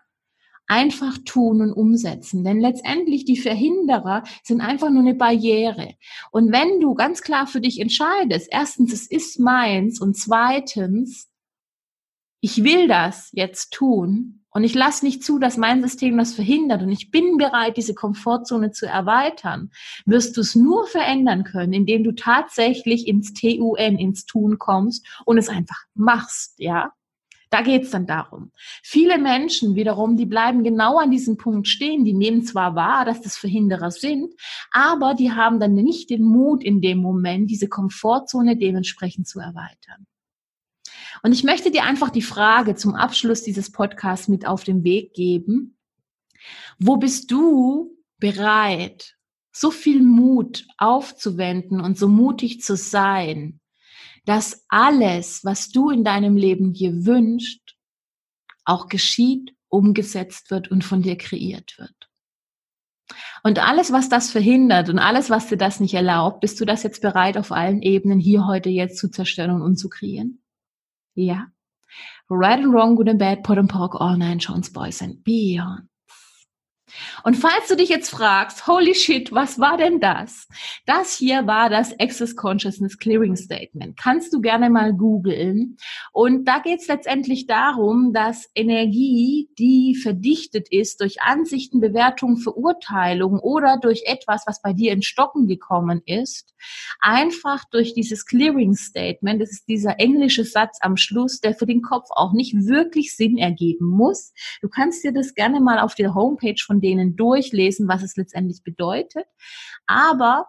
einfach 0.72 1.18
tun 1.26 1.62
und 1.62 1.74
umsetzen. 1.74 2.46
Denn 2.46 2.62
letztendlich 2.62 3.26
die 3.26 3.36
Verhinderer 3.36 4.24
sind 4.42 4.62
einfach 4.62 4.90
nur 4.90 5.02
eine 5.02 5.14
Barriere. 5.14 5.96
Und 6.32 6.54
wenn 6.54 6.80
du 6.80 6.96
ganz 6.96 7.22
klar 7.22 7.46
für 7.46 7.60
dich 7.60 7.82
entscheidest, 7.82 8.48
erstens, 8.50 8.94
es 8.94 9.06
ist 9.06 9.38
meins 9.38 10.00
und 10.00 10.16
zweitens, 10.16 11.30
ich 12.40 12.64
will 12.64 12.88
das 12.88 13.30
jetzt 13.34 13.74
tun 13.74 14.46
und 14.50 14.64
ich 14.64 14.74
lasse 14.74 15.04
nicht 15.04 15.26
zu, 15.26 15.40
dass 15.40 15.58
mein 15.58 15.82
System 15.82 16.18
das 16.18 16.34
verhindert 16.34 16.82
und 16.82 16.92
ich 16.92 17.12
bin 17.12 17.36
bereit, 17.36 17.76
diese 17.76 17.94
Komfortzone 17.94 18.72
zu 18.72 18.86
erweitern, 18.86 19.72
wirst 20.06 20.38
du 20.38 20.42
es 20.42 20.56
nur 20.56 20.88
verändern 20.88 21.44
können, 21.44 21.74
indem 21.74 22.06
du 22.06 22.14
tatsächlich 22.14 23.08
ins 23.08 23.34
TUN, 23.34 23.98
ins 23.98 24.26
Tun 24.26 24.58
kommst 24.58 25.06
und 25.26 25.38
es 25.38 25.50
einfach 25.50 25.84
machst, 25.96 26.54
ja? 26.60 26.94
Da 27.52 27.62
geht's 27.62 27.92
dann 27.92 28.08
darum. 28.08 28.54
Viele 28.82 29.18
Menschen 29.18 29.76
wiederum, 29.76 30.16
die 30.16 30.26
bleiben 30.26 30.64
genau 30.64 30.98
an 30.98 31.12
diesem 31.12 31.36
Punkt 31.36 31.68
stehen. 31.68 32.06
Die 32.06 32.14
nehmen 32.14 32.44
zwar 32.44 32.76
wahr, 32.76 33.04
dass 33.04 33.22
das 33.22 33.36
Verhinderer 33.36 33.92
sind, 33.92 34.34
aber 34.72 35.14
die 35.16 35.34
haben 35.34 35.60
dann 35.60 35.74
nicht 35.74 36.10
den 36.10 36.24
Mut 36.24 36.64
in 36.64 36.80
dem 36.80 37.00
Moment, 37.00 37.52
diese 37.52 37.68
Komfortzone 37.68 38.56
dementsprechend 38.56 39.28
zu 39.28 39.40
erweitern. 39.40 40.08
Und 41.24 41.34
ich 41.34 41.44
möchte 41.44 41.72
dir 41.72 41.84
einfach 41.84 42.10
die 42.10 42.22
Frage 42.22 42.76
zum 42.76 42.96
Abschluss 42.96 43.44
dieses 43.44 43.72
Podcasts 43.72 44.30
mit 44.30 44.48
auf 44.48 44.64
den 44.64 44.86
Weg 44.86 45.14
geben. 45.14 45.78
Wo 46.80 46.98
bist 46.98 47.32
du 47.32 47.98
bereit, 48.18 49.18
so 49.52 49.72
viel 49.72 50.02
Mut 50.02 50.66
aufzuwenden 50.78 51.82
und 51.82 51.98
so 51.98 52.08
mutig 52.08 52.62
zu 52.62 52.78
sein, 52.78 53.61
dass 54.26 54.66
alles, 54.70 55.44
was 55.44 55.70
du 55.70 55.90
in 55.90 56.04
deinem 56.04 56.36
Leben 56.36 56.74
dir 56.74 57.06
wünschst, 57.06 57.76
auch 58.66 58.88
geschieht, 58.88 59.56
umgesetzt 59.70 60.52
wird 60.52 60.70
und 60.70 60.84
von 60.84 61.02
dir 61.02 61.18
kreiert 61.18 61.78
wird. 61.78 61.96
Und 63.44 63.60
alles, 63.60 63.92
was 63.92 64.10
das 64.10 64.32
verhindert 64.32 64.90
und 64.90 65.00
alles, 65.00 65.30
was 65.30 65.48
dir 65.48 65.58
das 65.58 65.80
nicht 65.80 65.94
erlaubt, 65.94 66.42
bist 66.42 66.60
du 66.60 66.66
das 66.66 66.84
jetzt 66.84 67.02
bereit, 67.02 67.38
auf 67.38 67.52
allen 67.52 67.82
Ebenen 67.82 68.20
hier 68.20 68.46
heute 68.46 68.70
jetzt 68.70 68.98
zu 68.98 69.10
zerstören 69.10 69.62
und 69.62 69.78
zu 69.78 69.90
kreieren? 69.90 70.42
Ja. 71.16 71.48
Right 72.30 72.64
and 72.64 72.74
wrong, 72.74 72.96
good 72.96 73.10
and 73.10 73.20
bad, 73.20 73.44
pot 73.44 73.58
and 73.58 73.70
pork, 73.70 74.00
all 74.00 74.18
nine 74.18 74.40
Jones, 74.40 74.72
boys 74.72 75.02
and 75.02 75.24
beyond. 75.24 75.91
Und 77.24 77.36
falls 77.36 77.68
du 77.68 77.76
dich 77.76 77.90
jetzt 77.90 78.10
fragst, 78.10 78.68
holy 78.68 78.94
shit, 78.96 79.32
was 79.32 79.60
war 79.60 79.78
denn 79.78 80.00
das? 80.00 80.48
Das 80.86 81.16
hier 81.16 81.48
war 81.48 81.70
das 81.70 81.98
Access 82.00 82.36
Consciousness 82.36 82.98
Clearing 82.98 83.36
Statement. 83.36 83.98
Kannst 83.98 84.34
du 84.34 84.42
gerne 84.42 84.70
mal 84.70 84.94
googeln. 84.94 85.78
Und 86.12 86.46
da 86.46 86.60
geht 86.60 86.82
es 86.82 86.88
letztendlich 86.88 87.48
darum, 87.48 88.14
dass 88.14 88.50
Energie, 88.56 89.50
die 89.58 89.96
verdichtet 89.96 90.68
ist 90.72 91.02
durch 91.02 91.22
Ansichten, 91.22 91.80
Bewertungen, 91.80 92.38
Verurteilungen 92.38 93.40
oder 93.40 93.78
durch 93.82 94.04
etwas, 94.06 94.44
was 94.46 94.62
bei 94.62 94.74
dir 94.74 94.92
in 94.94 95.02
Stocken 95.02 95.48
gekommen 95.48 96.02
ist, 96.06 96.51
einfach 97.00 97.64
durch 97.72 97.94
dieses 97.94 98.26
Clearing 98.26 98.76
Statement, 98.76 99.42
das 99.42 99.52
ist 99.52 99.68
dieser 99.68 100.00
englische 100.00 100.46
Satz 100.46 100.78
am 100.82 100.98
Schluss, 100.98 101.40
der 101.40 101.54
für 101.54 101.66
den 101.66 101.82
Kopf 101.82 102.08
auch 102.12 102.34
nicht 102.34 102.54
wirklich 102.66 103.16
Sinn 103.16 103.38
ergeben 103.38 103.88
muss. 103.88 104.34
Du 104.62 104.70
kannst 104.70 105.04
dir 105.04 105.14
das 105.14 105.34
gerne 105.34 105.60
mal 105.60 105.80
auf 105.80 105.96
der 105.96 106.14
Homepage 106.14 106.62
von 106.66 106.82
denen 106.82 107.16
durchlesen, 107.16 107.88
was 107.88 108.04
es 108.04 108.16
letztendlich 108.16 108.64
bedeutet. 108.64 109.26
Aber 109.88 110.48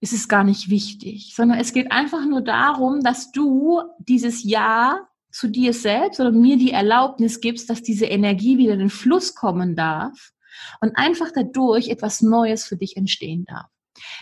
es 0.00 0.12
ist 0.12 0.28
gar 0.28 0.44
nicht 0.44 0.70
wichtig, 0.70 1.34
sondern 1.34 1.58
es 1.58 1.72
geht 1.72 1.90
einfach 1.90 2.24
nur 2.24 2.42
darum, 2.42 3.02
dass 3.02 3.32
du 3.32 3.82
dieses 3.98 4.44
Ja 4.44 5.08
zu 5.30 5.48
dir 5.48 5.72
selbst 5.72 6.20
oder 6.20 6.30
mir 6.30 6.56
die 6.56 6.70
Erlaubnis 6.70 7.40
gibst, 7.40 7.68
dass 7.68 7.82
diese 7.82 8.06
Energie 8.06 8.58
wieder 8.58 8.74
in 8.74 8.78
den 8.78 8.90
Fluss 8.90 9.34
kommen 9.34 9.76
darf 9.76 10.32
und 10.80 10.96
einfach 10.96 11.30
dadurch 11.34 11.88
etwas 11.88 12.22
Neues 12.22 12.64
für 12.64 12.76
dich 12.76 12.96
entstehen 12.96 13.44
darf. 13.44 13.66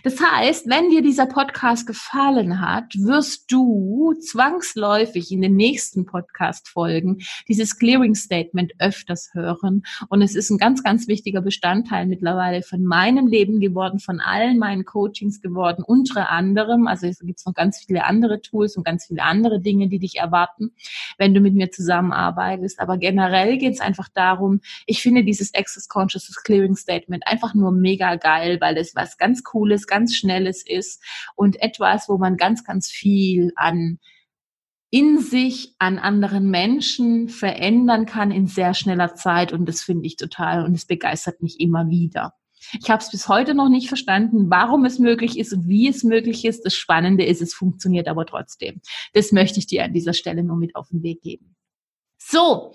Das 0.03 0.21
heißt, 0.21 0.69
wenn 0.69 0.91
dir 0.91 1.03
dieser 1.03 1.27
Podcast 1.27 1.87
gefallen 1.87 2.61
hat, 2.61 2.95
wirst 2.97 3.51
du 3.51 4.15
zwangsläufig 4.21 5.33
in 5.33 5.43
den 5.43 5.57
nächsten 5.57 6.07
Podcast-Folgen 6.07 7.19
dieses 7.49 7.79
Clearing 7.79 8.15
Statement 8.15 8.73
öfters 8.79 9.31
hören. 9.33 9.83
Und 10.09 10.23
es 10.23 10.35
ist 10.35 10.51
ein 10.51 10.59
ganz, 10.59 10.83
ganz 10.83 11.09
wichtiger 11.09 11.41
Bestandteil 11.41 12.07
mittlerweile 12.07 12.62
von 12.62 12.85
meinem 12.85 13.27
Leben 13.27 13.61
geworden, 13.61 13.99
von 13.99 14.21
allen 14.21 14.59
meinen 14.59 14.85
Coachings 14.85 15.41
geworden, 15.41 15.83
unter 15.85 16.31
anderem. 16.31 16.87
Also 16.87 17.07
es 17.07 17.21
gibt 17.21 17.45
noch 17.47 17.55
ganz 17.55 17.85
viele 17.85 18.05
andere 18.05 18.41
Tools 18.41 18.77
und 18.77 18.85
ganz 18.85 19.07
viele 19.07 19.23
andere 19.23 19.61
Dinge, 19.61 19.89
die 19.89 19.99
dich 19.99 20.17
erwarten, 20.17 20.73
wenn 21.19 21.35
du 21.35 21.41
mit 21.41 21.55
mir 21.55 21.71
zusammenarbeitest. 21.71 22.81
Aber 22.81 22.97
generell 22.99 23.59
geht 23.59 23.75
es 23.75 23.81
einfach 23.81 24.09
darum, 24.09 24.61
ich 24.87 25.03
finde 25.03 25.25
dieses 25.25 25.55
Access 25.55 25.89
Consciousness 25.89 26.43
Clearing 26.43 26.77
Statement 26.77 27.27
einfach 27.27 27.55
nur 27.55 27.73
mega 27.73 28.17
geil, 28.17 28.59
weil 28.61 28.77
es 28.77 28.95
was 28.95 29.19
ganz 29.19 29.43
cool 29.53 29.65
Cooles, 29.66 29.87
ganz 29.87 30.14
Schnelles 30.14 30.64
ist 30.64 31.02
und 31.35 31.61
etwas, 31.61 32.09
wo 32.09 32.18
man 32.18 32.37
ganz, 32.37 32.64
ganz 32.64 32.88
viel 32.88 33.52
an 33.57 33.98
in 34.90 35.18
sich, 35.18 35.74
an 35.81 35.98
anderen 35.98 36.48
Menschen 36.48 37.29
verändern 37.29 38.07
kann 38.07 38.31
in 38.31 38.46
sehr 38.46 38.72
schneller 38.72 39.14
Zeit 39.16 39.52
und 39.52 39.68
das 39.68 39.83
finde 39.83 40.07
ich 40.07 40.16
total 40.16 40.64
und 40.64 40.74
es 40.74 40.87
begeistert 40.87 41.42
mich 41.42 41.59
immer 41.59 41.88
wieder. 41.88 42.35
Ich 42.81 42.88
habe 42.88 43.02
es 43.02 43.11
bis 43.11 43.29
heute 43.29 43.55
noch 43.55 43.68
nicht 43.68 43.88
verstanden, 43.88 44.48
warum 44.48 44.85
es 44.85 44.98
möglich 44.98 45.38
ist 45.38 45.52
und 45.52 45.68
wie 45.68 45.88
es 45.88 46.05
möglich 46.05 46.44
ist. 46.44 46.64
Das 46.64 46.74
Spannende 46.74 47.24
ist, 47.24 47.42
es 47.42 47.52
funktioniert 47.52 48.09
aber 48.09 48.26
trotzdem. 48.26 48.81
Das 49.12 49.33
möchte 49.33 49.59
ich 49.59 49.66
dir 49.66 49.85
an 49.85 49.92
dieser 49.92 50.14
Stelle 50.14 50.42
nur 50.42 50.57
mit 50.57 50.74
auf 50.76 50.88
den 50.88 51.02
Weg 51.02 51.20
geben. 51.20 51.57
So, 52.18 52.72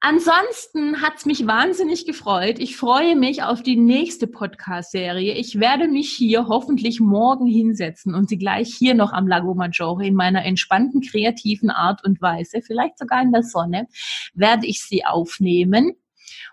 Ansonsten 0.00 1.00
hat's 1.00 1.24
mich 1.24 1.46
wahnsinnig 1.46 2.06
gefreut. 2.06 2.58
Ich 2.58 2.76
freue 2.76 3.16
mich 3.16 3.42
auf 3.42 3.62
die 3.62 3.76
nächste 3.76 4.26
Podcast-Serie. 4.26 5.34
Ich 5.34 5.58
werde 5.58 5.88
mich 5.88 6.10
hier 6.10 6.48
hoffentlich 6.48 7.00
morgen 7.00 7.46
hinsetzen 7.46 8.14
und 8.14 8.28
sie 8.28 8.36
gleich 8.38 8.74
hier 8.74 8.94
noch 8.94 9.12
am 9.12 9.26
Lago 9.26 9.54
Maggiore 9.54 10.06
in 10.06 10.14
meiner 10.14 10.44
entspannten, 10.44 11.00
kreativen 11.00 11.70
Art 11.70 12.04
und 12.04 12.20
Weise, 12.20 12.60
vielleicht 12.60 12.98
sogar 12.98 13.22
in 13.22 13.32
der 13.32 13.42
Sonne, 13.42 13.88
werde 14.34 14.66
ich 14.66 14.82
sie 14.82 15.04
aufnehmen. 15.04 15.96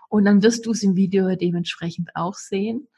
Und 0.08 0.24
dann 0.24 0.42
wirst 0.42 0.64
du 0.66 0.70
es 0.70 0.82
im 0.82 0.96
Video 0.96 1.34
dementsprechend 1.36 2.10
auch 2.14 2.34
sehen. 2.34 2.88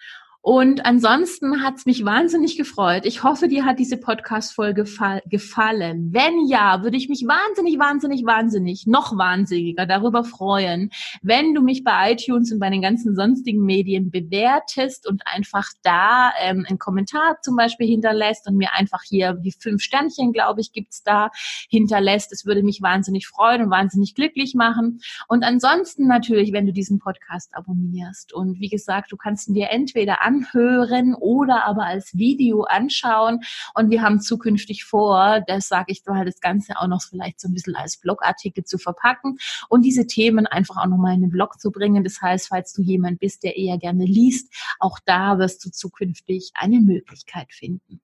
Und 0.49 0.87
ansonsten 0.87 1.65
hat 1.65 1.75
es 1.79 1.87
mich 1.87 2.05
wahnsinnig 2.05 2.57
gefreut. 2.57 3.05
Ich 3.05 3.25
hoffe, 3.25 3.49
dir 3.49 3.65
hat 3.65 3.81
diese 3.81 3.97
Podcast-Folge 3.97 4.85
gefallen. 5.29 6.11
Wenn 6.13 6.47
ja, 6.47 6.85
würde 6.85 6.97
ich 6.97 7.09
mich 7.09 7.25
wahnsinnig, 7.27 7.81
wahnsinnig, 7.81 8.25
wahnsinnig, 8.25 8.87
noch 8.87 9.19
wahnsinniger 9.19 9.87
darüber 9.87 10.23
freuen, 10.23 10.91
wenn 11.21 11.53
du 11.53 11.63
mich 11.63 11.83
bei 11.83 12.13
iTunes 12.13 12.53
und 12.53 12.61
bei 12.61 12.71
den 12.71 12.81
ganzen 12.81 13.17
sonstigen 13.17 13.65
Medien 13.65 14.13
bewertest 14.13 15.09
und 15.09 15.21
einfach 15.25 15.67
da 15.83 16.31
ähm, 16.41 16.65
einen 16.69 16.79
Kommentar 16.79 17.39
zum 17.43 17.57
Beispiel 17.57 17.89
hinterlässt 17.89 18.47
und 18.47 18.57
mir 18.57 18.73
einfach 18.73 19.03
hier 19.03 19.33
die 19.33 19.51
fünf 19.51 19.83
Sternchen, 19.83 20.33
glaube 20.33 20.61
ich, 20.61 20.71
gibt's 20.71 21.03
da 21.03 21.31
hinterlässt. 21.69 22.33
Es 22.33 22.47
würde 22.47 22.63
mich 22.63 22.81
wahnsinnig 22.83 23.27
freuen 23.27 23.63
und 23.63 23.71
wahnsinnig 23.71 24.15
glücklich 24.15 24.55
machen. 24.55 25.01
Und 25.27 25.43
ansonsten 25.43 26.07
natürlich, 26.07 26.53
wenn 26.53 26.67
du 26.67 26.73
diesen 26.73 27.01
Podcast 27.01 27.53
abonnierst. 27.53 28.33
Und 28.33 28.61
wie 28.61 28.69
gesagt, 28.69 29.11
du 29.11 29.17
kannst 29.17 29.49
ihn 29.49 29.55
dir 29.55 29.71
entweder 29.71 30.23
an 30.25 30.36
anhören 30.37 31.15
oder 31.15 31.65
aber 31.65 31.85
als 31.85 32.15
Video 32.15 32.63
anschauen. 32.63 33.41
Und 33.75 33.91
wir 33.91 34.03
haben 34.03 34.21
zukünftig 34.21 34.85
vor, 34.85 35.41
das 35.47 35.69
sage 35.69 35.93
ich 35.93 36.03
mal, 36.07 36.25
das 36.25 36.41
Ganze 36.41 36.79
auch 36.79 36.89
noch 36.89 37.03
vielleicht 37.03 37.41
so 37.41 37.49
ein 37.49 37.55
bisschen 37.55 37.77
als 37.77 37.97
Blogartikel 37.99 38.65
zu 38.65 38.79
verpacken 38.79 39.39
und 39.69 39.83
diese 39.83 40.07
Themen 40.07 40.47
einfach 40.47 40.77
auch 40.77 40.87
nochmal 40.87 41.15
in 41.15 41.23
den 41.23 41.31
Blog 41.31 41.61
zu 41.61 41.71
bringen. 41.71 42.05
Das 42.05 42.21
heißt, 42.21 42.49
falls 42.49 42.73
du 42.73 42.83
jemand 42.83 43.21
bist, 43.21 43.43
der 43.43 43.57
eher 43.57 43.79
gerne 43.79 44.05
liest, 44.05 44.53
auch 44.79 44.99
da 45.05 45.39
wirst 45.39 45.65
du 45.65 45.71
zukünftig 45.71 46.53
eine 46.55 46.81
Möglichkeit 46.81 47.53
finden. 47.53 48.01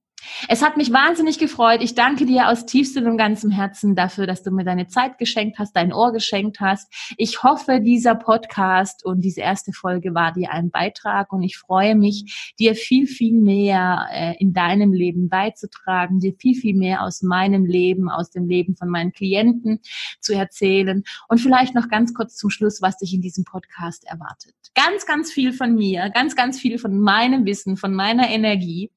Es 0.48 0.62
hat 0.62 0.76
mich 0.76 0.92
wahnsinnig 0.92 1.38
gefreut. 1.38 1.82
Ich 1.82 1.94
danke 1.94 2.26
dir 2.26 2.48
aus 2.48 2.66
tiefstem 2.66 3.06
und 3.06 3.16
ganzem 3.16 3.50
Herzen 3.50 3.94
dafür, 3.94 4.26
dass 4.26 4.42
du 4.42 4.50
mir 4.50 4.64
deine 4.64 4.86
Zeit 4.86 5.18
geschenkt 5.18 5.58
hast, 5.58 5.74
dein 5.74 5.92
Ohr 5.92 6.12
geschenkt 6.12 6.60
hast. 6.60 6.92
Ich 7.16 7.42
hoffe, 7.42 7.80
dieser 7.80 8.14
Podcast 8.14 9.04
und 9.04 9.20
diese 9.20 9.40
erste 9.40 9.72
Folge 9.72 10.14
war 10.14 10.32
dir 10.32 10.52
ein 10.52 10.70
Beitrag 10.70 11.32
und 11.32 11.42
ich 11.42 11.56
freue 11.56 11.94
mich, 11.94 12.54
dir 12.58 12.74
viel, 12.74 13.06
viel 13.06 13.34
mehr 13.34 14.08
äh, 14.12 14.34
in 14.38 14.52
deinem 14.52 14.92
Leben 14.92 15.28
beizutragen, 15.28 16.20
dir 16.20 16.34
viel, 16.38 16.54
viel 16.54 16.74
mehr 16.74 17.02
aus 17.02 17.22
meinem 17.22 17.64
Leben, 17.64 18.08
aus 18.08 18.30
dem 18.30 18.48
Leben 18.48 18.76
von 18.76 18.88
meinen 18.88 19.12
Klienten 19.12 19.80
zu 20.20 20.34
erzählen 20.34 21.02
und 21.28 21.40
vielleicht 21.40 21.74
noch 21.74 21.88
ganz 21.88 22.14
kurz 22.14 22.36
zum 22.36 22.50
Schluss, 22.50 22.82
was 22.82 22.98
dich 22.98 23.14
in 23.14 23.20
diesem 23.20 23.44
Podcast 23.44 24.04
erwartet. 24.04 24.54
Ganz, 24.74 25.06
ganz 25.06 25.30
viel 25.30 25.52
von 25.52 25.74
mir, 25.74 26.10
ganz, 26.10 26.34
ganz 26.34 26.58
viel 26.58 26.78
von 26.78 26.98
meinem 26.98 27.44
Wissen, 27.44 27.76
von 27.76 27.92
meiner 27.94 28.30
Energie 28.30 28.90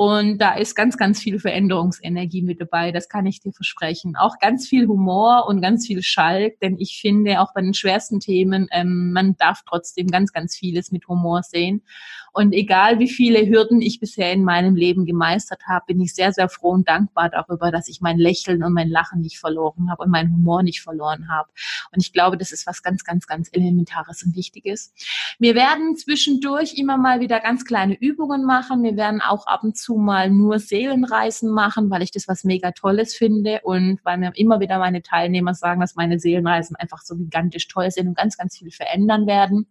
und 0.00 0.38
da 0.38 0.54
ist 0.54 0.76
ganz, 0.76 0.96
ganz 0.96 1.20
viel 1.20 1.38
Veränderungsenergie 1.38 2.40
mit 2.40 2.58
dabei, 2.58 2.90
das 2.90 3.10
kann 3.10 3.26
ich 3.26 3.40
dir 3.40 3.52
versprechen. 3.52 4.16
Auch 4.16 4.38
ganz 4.38 4.66
viel 4.66 4.86
Humor 4.86 5.44
und 5.46 5.60
ganz 5.60 5.86
viel 5.86 6.02
Schalk, 6.02 6.58
denn 6.60 6.78
ich 6.78 6.98
finde, 7.02 7.42
auch 7.42 7.52
bei 7.52 7.60
den 7.60 7.74
schwersten 7.74 8.18
Themen, 8.18 8.66
ähm, 8.72 9.12
man 9.12 9.36
darf 9.36 9.60
trotzdem 9.68 10.06
ganz, 10.06 10.32
ganz 10.32 10.56
vieles 10.56 10.90
mit 10.90 11.06
Humor 11.06 11.42
sehen. 11.42 11.82
Und 12.32 12.54
egal 12.54 12.98
wie 12.98 13.10
viele 13.10 13.46
Hürden 13.46 13.82
ich 13.82 14.00
bisher 14.00 14.32
in 14.32 14.42
meinem 14.42 14.74
Leben 14.74 15.04
gemeistert 15.04 15.64
habe, 15.68 15.84
bin 15.88 16.00
ich 16.00 16.14
sehr, 16.14 16.32
sehr 16.32 16.48
froh 16.48 16.70
und 16.70 16.88
dankbar 16.88 17.28
darüber, 17.28 17.70
dass 17.70 17.88
ich 17.88 18.00
mein 18.00 18.16
Lächeln 18.16 18.62
und 18.62 18.72
mein 18.72 18.88
Lachen 18.88 19.20
nicht 19.20 19.38
verloren 19.38 19.90
habe 19.90 20.04
und 20.04 20.10
meinen 20.10 20.32
Humor 20.32 20.62
nicht 20.62 20.80
verloren 20.80 21.28
habe. 21.28 21.50
Und 21.92 22.00
ich 22.00 22.14
glaube, 22.14 22.38
das 22.38 22.52
ist 22.52 22.66
was 22.66 22.82
ganz, 22.82 23.04
ganz, 23.04 23.26
ganz 23.26 23.50
Elementares 23.52 24.22
und 24.22 24.34
Wichtiges. 24.34 24.94
Wir 25.38 25.54
werden 25.54 25.96
zwischendurch 25.96 26.74
immer 26.78 26.96
mal 26.96 27.20
wieder 27.20 27.40
ganz 27.40 27.66
kleine 27.66 28.00
Übungen 28.00 28.46
machen. 28.46 28.82
Wir 28.82 28.96
werden 28.96 29.20
auch 29.20 29.46
ab 29.46 29.62
und 29.64 29.76
zu 29.76 29.89
mal 29.96 30.30
nur 30.30 30.58
Seelenreisen 30.58 31.50
machen, 31.50 31.90
weil 31.90 32.02
ich 32.02 32.10
das 32.10 32.28
was 32.28 32.44
mega 32.44 32.72
Tolles 32.72 33.14
finde 33.14 33.60
und 33.62 34.00
weil 34.04 34.18
mir 34.18 34.32
immer 34.34 34.60
wieder 34.60 34.78
meine 34.78 35.02
Teilnehmer 35.02 35.54
sagen, 35.54 35.80
dass 35.80 35.94
meine 35.94 36.18
Seelenreisen 36.18 36.76
einfach 36.76 37.02
so 37.02 37.16
gigantisch 37.16 37.68
toll 37.68 37.90
sind 37.90 38.08
und 38.08 38.16
ganz, 38.16 38.36
ganz 38.36 38.58
viel 38.58 38.70
verändern 38.70 39.26
werden. 39.26 39.66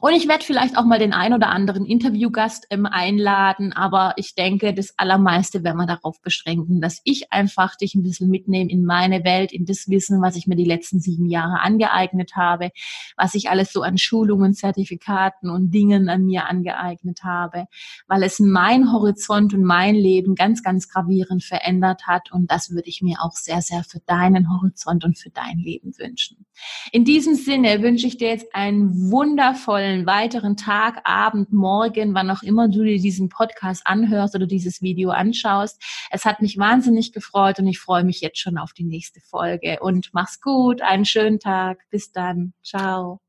Und 0.00 0.12
ich 0.12 0.28
werde 0.28 0.44
vielleicht 0.44 0.76
auch 0.76 0.84
mal 0.84 0.98
den 0.98 1.12
ein 1.12 1.34
oder 1.34 1.48
anderen 1.48 1.84
Interviewgast 1.84 2.66
ähm, 2.70 2.86
einladen, 2.86 3.72
aber 3.72 4.14
ich 4.16 4.34
denke, 4.34 4.72
das 4.72 4.94
Allermeiste 4.96 5.64
werden 5.64 5.78
wir 5.78 5.86
darauf 5.86 6.20
beschränken, 6.22 6.80
dass 6.80 7.00
ich 7.04 7.32
einfach 7.32 7.76
dich 7.76 7.94
ein 7.94 8.02
bisschen 8.02 8.30
mitnehme 8.30 8.70
in 8.70 8.84
meine 8.84 9.24
Welt, 9.24 9.52
in 9.52 9.66
das 9.66 9.88
Wissen, 9.88 10.22
was 10.22 10.36
ich 10.36 10.46
mir 10.46 10.56
die 10.56 10.64
letzten 10.64 11.00
sieben 11.00 11.26
Jahre 11.26 11.60
angeeignet 11.60 12.36
habe, 12.36 12.70
was 13.16 13.34
ich 13.34 13.50
alles 13.50 13.72
so 13.72 13.82
an 13.82 13.98
Schulungen, 13.98 14.54
Zertifikaten 14.54 15.50
und 15.50 15.72
Dingen 15.72 16.08
an 16.08 16.24
mir 16.24 16.46
angeeignet 16.46 17.24
habe, 17.24 17.66
weil 18.06 18.22
es 18.22 18.38
mein 18.38 18.92
Horizont 18.92 19.52
und 19.54 19.64
mein 19.64 19.94
Leben 19.94 20.34
ganz, 20.34 20.62
ganz 20.62 20.88
gravierend 20.88 21.42
verändert 21.42 22.06
hat 22.06 22.32
und 22.32 22.50
das 22.50 22.70
würde 22.70 22.88
ich 22.88 23.02
mir 23.02 23.18
auch 23.20 23.32
sehr, 23.32 23.62
sehr 23.62 23.82
für 23.84 24.00
deinen 24.06 24.50
Horizont 24.50 25.04
und 25.04 25.18
für 25.18 25.30
dein 25.30 25.58
Leben 25.58 25.92
wünschen. 25.98 26.46
In 26.92 27.04
diesem 27.04 27.34
Sinne 27.34 27.82
wünsche 27.82 28.06
ich 28.06 28.16
dir 28.16 28.28
jetzt 28.28 28.54
einen 28.54 29.10
wundervollen 29.40 30.04
weiteren 30.04 30.54
Tag, 30.58 31.00
Abend, 31.04 31.50
Morgen, 31.50 32.12
wann 32.12 32.30
auch 32.30 32.42
immer 32.42 32.68
du 32.68 32.84
dir 32.84 32.98
diesen 32.98 33.30
Podcast 33.30 33.86
anhörst 33.86 34.34
oder 34.34 34.46
dieses 34.46 34.82
Video 34.82 35.08
anschaust. 35.10 35.82
Es 36.10 36.26
hat 36.26 36.42
mich 36.42 36.58
wahnsinnig 36.58 37.12
gefreut 37.12 37.58
und 37.58 37.66
ich 37.66 37.78
freue 37.78 38.04
mich 38.04 38.20
jetzt 38.20 38.38
schon 38.38 38.58
auf 38.58 38.74
die 38.74 38.84
nächste 38.84 39.20
Folge. 39.22 39.78
Und 39.80 40.10
mach's 40.12 40.42
gut, 40.42 40.82
einen 40.82 41.06
schönen 41.06 41.38
Tag. 41.38 41.78
Bis 41.88 42.12
dann. 42.12 42.52
Ciao. 42.62 43.20